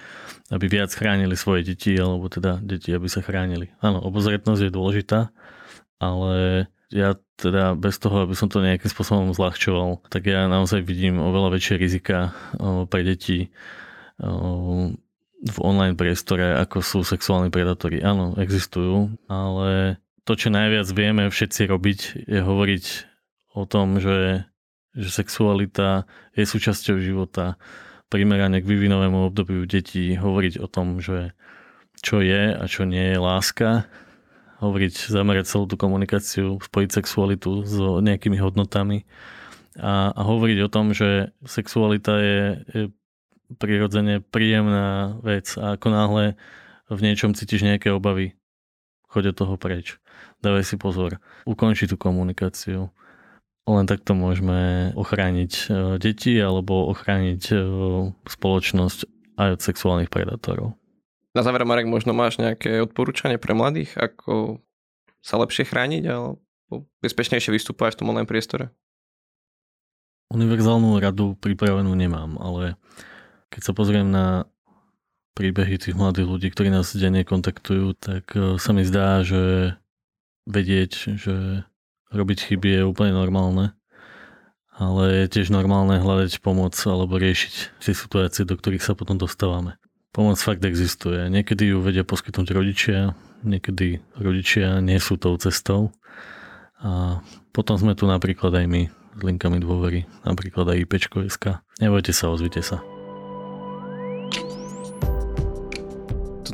aby 0.47 0.65
viac 0.71 0.95
chránili 0.95 1.35
svoje 1.35 1.67
deti, 1.67 1.91
alebo 1.99 2.31
teda 2.31 2.63
deti, 2.63 2.95
aby 2.95 3.11
sa 3.11 3.19
chránili. 3.19 3.75
Áno, 3.83 3.99
obozretnosť 3.99 4.63
je 4.63 4.71
dôležitá, 4.71 5.35
ale 5.99 6.67
ja 6.95 7.19
teda 7.35 7.75
bez 7.75 7.99
toho, 7.99 8.23
aby 8.23 8.31
som 8.31 8.47
to 8.47 8.63
nejakým 8.63 8.87
spôsobom 8.87 9.35
zľahčoval, 9.35 10.07
tak 10.07 10.31
ja 10.31 10.47
naozaj 10.47 10.87
vidím 10.87 11.19
oveľa 11.19 11.59
väčšie 11.59 11.75
rizika 11.75 12.31
pre 12.87 13.01
deti 13.03 13.51
v 15.43 15.57
online 15.59 15.99
priestore, 15.99 16.55
ako 16.55 16.79
sú 16.79 16.99
sexuálni 17.03 17.51
predátori. 17.51 17.99
Áno, 17.99 18.33
existujú, 18.39 19.19
ale 19.27 19.99
to, 20.23 20.33
čo 20.33 20.49
najviac 20.49 20.87
vieme 20.95 21.27
všetci 21.27 21.61
robiť, 21.69 21.99
je 22.25 22.39
hovoriť 22.41 22.85
o 23.53 23.63
tom, 23.67 23.99
že, 23.99 24.47
že 24.95 25.09
sexualita 25.11 26.07
je 26.33 26.43
súčasťou 26.47 26.97
života, 26.97 27.59
primerane 28.09 28.63
k 28.63 28.69
vyvinovému 28.69 29.27
obdobiu 29.27 29.67
detí, 29.67 30.15
hovoriť 30.15 30.61
o 30.61 30.67
tom, 30.71 31.03
že 31.03 31.35
čo 31.99 32.21
je 32.21 32.55
a 32.55 32.63
čo 32.65 32.87
nie 32.87 33.13
je 33.13 33.19
láska, 33.19 33.85
hovoriť, 34.63 35.11
zamerať 35.11 35.45
celú 35.51 35.65
tú 35.67 35.75
komunikáciu, 35.75 36.57
spojiť 36.63 36.89
sexualitu 36.89 37.67
s 37.67 37.75
nejakými 37.77 38.39
hodnotami. 38.39 39.03
A, 39.75 40.15
a 40.15 40.21
hovoriť 40.23 40.57
o 40.63 40.71
tom, 40.71 40.95
že 40.95 41.35
sexualita 41.43 42.13
je, 42.23 42.39
je 42.71 42.83
prirodzene 43.61 44.21
príjemná 44.21 45.17
vec 45.21 45.53
a 45.57 45.77
ako 45.77 45.87
náhle 45.91 46.23
v 46.89 46.99
niečom 47.01 47.33
cítiš 47.33 47.65
nejaké 47.65 47.89
obavy, 47.89 48.37
choď 49.09 49.33
od 49.33 49.35
toho 49.35 49.55
preč. 49.57 49.97
Dávaj 50.41 50.65
si 50.65 50.75
pozor. 50.77 51.17
Ukonči 51.49 51.89
tú 51.89 51.97
komunikáciu. 51.97 52.93
Len 53.65 53.89
takto 53.89 54.13
môžeme 54.13 54.93
ochrániť 54.93 55.51
e, 55.51 55.65
deti 55.97 56.37
alebo 56.37 56.85
ochrániť 56.93 57.43
e, 57.49 57.55
spoločnosť 58.29 58.99
aj 59.41 59.49
od 59.57 59.61
sexuálnych 59.65 60.13
predátorov. 60.13 60.77
Na 61.33 61.41
záver, 61.41 61.65
Marek, 61.65 61.89
možno 61.89 62.13
máš 62.13 62.37
nejaké 62.37 62.79
odporúčanie 62.85 63.41
pre 63.41 63.57
mladých, 63.57 63.97
ako 63.97 64.61
sa 65.25 65.41
lepšie 65.41 65.65
chrániť 65.65 66.03
alebo 66.05 66.85
bezpečnejšie 67.01 67.49
vystúpať 67.49 67.97
v 67.97 67.99
tom 68.05 68.09
online 68.13 68.29
priestore? 68.29 68.69
Univerzálnu 70.29 71.01
radu 71.01 71.33
pripravenú 71.41 71.91
nemám, 71.97 72.37
ale 72.37 72.77
keď 73.55 73.61
sa 73.63 73.71
pozriem 73.71 74.11
na 74.11 74.51
príbehy 75.35 75.79
tých 75.79 75.95
mladých 75.95 76.27
ľudí, 76.27 76.47
ktorí 76.51 76.67
nás 76.67 76.91
denne 76.91 77.23
kontaktujú, 77.23 77.95
tak 77.95 78.35
e, 78.35 78.59
sa 78.59 78.75
mi 78.75 78.83
zdá, 78.83 79.23
že 79.23 79.75
vedieť, 80.43 81.15
že 81.15 81.63
robiť 82.11 82.51
chyby 82.51 82.69
je 82.79 82.81
úplne 82.83 83.15
normálne, 83.15 83.71
ale 84.75 85.23
je 85.23 85.39
tiež 85.39 85.55
normálne 85.55 86.03
hľadať 86.03 86.43
pomoc 86.43 86.75
alebo 86.83 87.15
riešiť 87.15 87.79
tie 87.79 87.95
situácie, 87.95 88.43
do 88.43 88.59
ktorých 88.59 88.83
sa 88.83 88.91
potom 88.91 89.15
dostávame. 89.15 89.79
Pomoc 90.11 90.39
fakt 90.39 90.63
existuje. 90.63 91.27
Niekedy 91.27 91.75
ju 91.75 91.83
vedia 91.83 92.07
poskytnúť 92.07 92.55
rodičia, 92.55 93.15
niekedy 93.43 94.03
rodičia 94.15 94.79
nie 94.79 94.99
sú 94.99 95.19
tou 95.19 95.35
cestou. 95.35 95.91
A 96.79 97.19
potom 97.51 97.75
sme 97.75 97.95
tu 97.95 98.07
napríklad 98.07 98.51
aj 98.51 98.65
my 98.67 98.81
s 98.91 99.21
linkami 99.23 99.59
dôvery, 99.63 100.07
napríklad 100.27 100.71
aj 100.71 100.87
IPčko.sk. 100.87 101.59
Nebojte 101.79 102.11
sa, 102.15 102.31
ozvite 102.31 102.63
sa. 102.63 102.94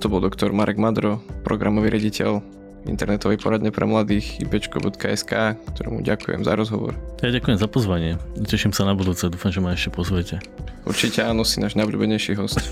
Toto 0.02 0.18
bol 0.18 0.26
doktor 0.26 0.50
Marek 0.50 0.82
Madro, 0.82 1.22
programový 1.46 1.94
rediteľ 1.94 2.42
internetovej 2.90 3.38
poradne 3.38 3.70
pre 3.70 3.86
mladých 3.86 4.42
ipečko.sk, 4.42 5.54
ktorému 5.78 6.02
ďakujem 6.02 6.42
za 6.42 6.58
rozhovor. 6.58 6.98
Ja 7.22 7.30
ďakujem 7.30 7.62
za 7.62 7.70
pozvanie. 7.70 8.18
Teším 8.34 8.74
sa 8.74 8.90
na 8.90 8.98
budúce, 8.98 9.30
dúfam, 9.30 9.54
že 9.54 9.62
ma 9.62 9.78
ešte 9.78 9.94
pozvete. 9.94 10.42
Určite 10.90 11.22
áno, 11.22 11.46
si 11.46 11.62
náš 11.62 11.78
najobľúbenejší 11.78 12.34
host. 12.34 12.66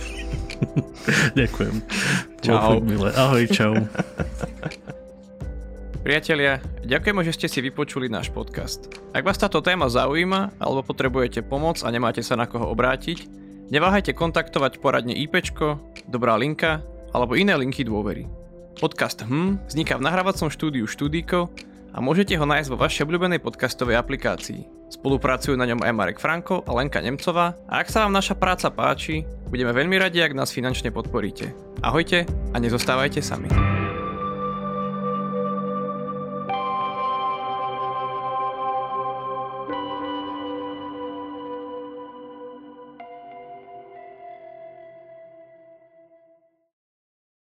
ďakujem. 1.37 1.85
Čau. 2.41 2.81
Ahoj, 3.13 3.45
čau. 3.53 3.77
Priatelia, 6.09 6.65
ďakujeme, 6.81 7.21
že 7.29 7.37
ste 7.37 7.45
si 7.45 7.61
vypočuli 7.61 8.09
náš 8.09 8.33
podcast. 8.33 8.89
Ak 9.13 9.21
vás 9.21 9.37
táto 9.37 9.61
téma 9.61 9.85
zaujíma 9.85 10.57
alebo 10.57 10.81
potrebujete 10.81 11.45
pomoc 11.45 11.85
a 11.85 11.93
nemáte 11.93 12.25
sa 12.25 12.33
na 12.33 12.49
koho 12.49 12.73
obrátiť, 12.73 13.29
neváhajte 13.69 14.17
kontaktovať 14.17 14.81
poradne 14.81 15.13
IPčko, 15.13 15.77
Dobrá 16.09 16.33
linka 16.33 16.81
alebo 17.13 17.38
iné 17.38 17.56
linky 17.56 17.86
dôvery. 17.86 18.30
Podcast 18.80 19.26
HM 19.26 19.60
vzniká 19.67 20.00
v 20.00 20.06
nahrávacom 20.08 20.48
štúdiu 20.48 20.88
Štúdiko 20.88 21.52
a 21.91 21.98
môžete 22.00 22.38
ho 22.38 22.45
nájsť 22.45 22.69
vo 22.72 22.78
vašej 22.80 23.04
obľúbenej 23.06 23.41
podcastovej 23.43 24.00
aplikácii. 24.00 24.62
Spolupracujú 24.89 25.54
na 25.54 25.69
ňom 25.69 25.86
aj 25.86 25.93
Marek 25.93 26.19
Franko 26.22 26.65
a 26.65 26.72
Lenka 26.74 27.02
Nemcová 27.02 27.54
a 27.69 27.82
ak 27.82 27.91
sa 27.91 28.06
vám 28.06 28.13
naša 28.13 28.34
práca 28.34 28.74
páči, 28.74 29.22
budeme 29.50 29.74
veľmi 29.74 30.00
radi, 30.02 30.22
ak 30.22 30.38
nás 30.38 30.50
finančne 30.54 30.89
podporíte. 30.89 31.54
Ahojte 31.86 32.26
a 32.54 32.58
nezostávajte 32.58 33.22
sami. 33.22 33.78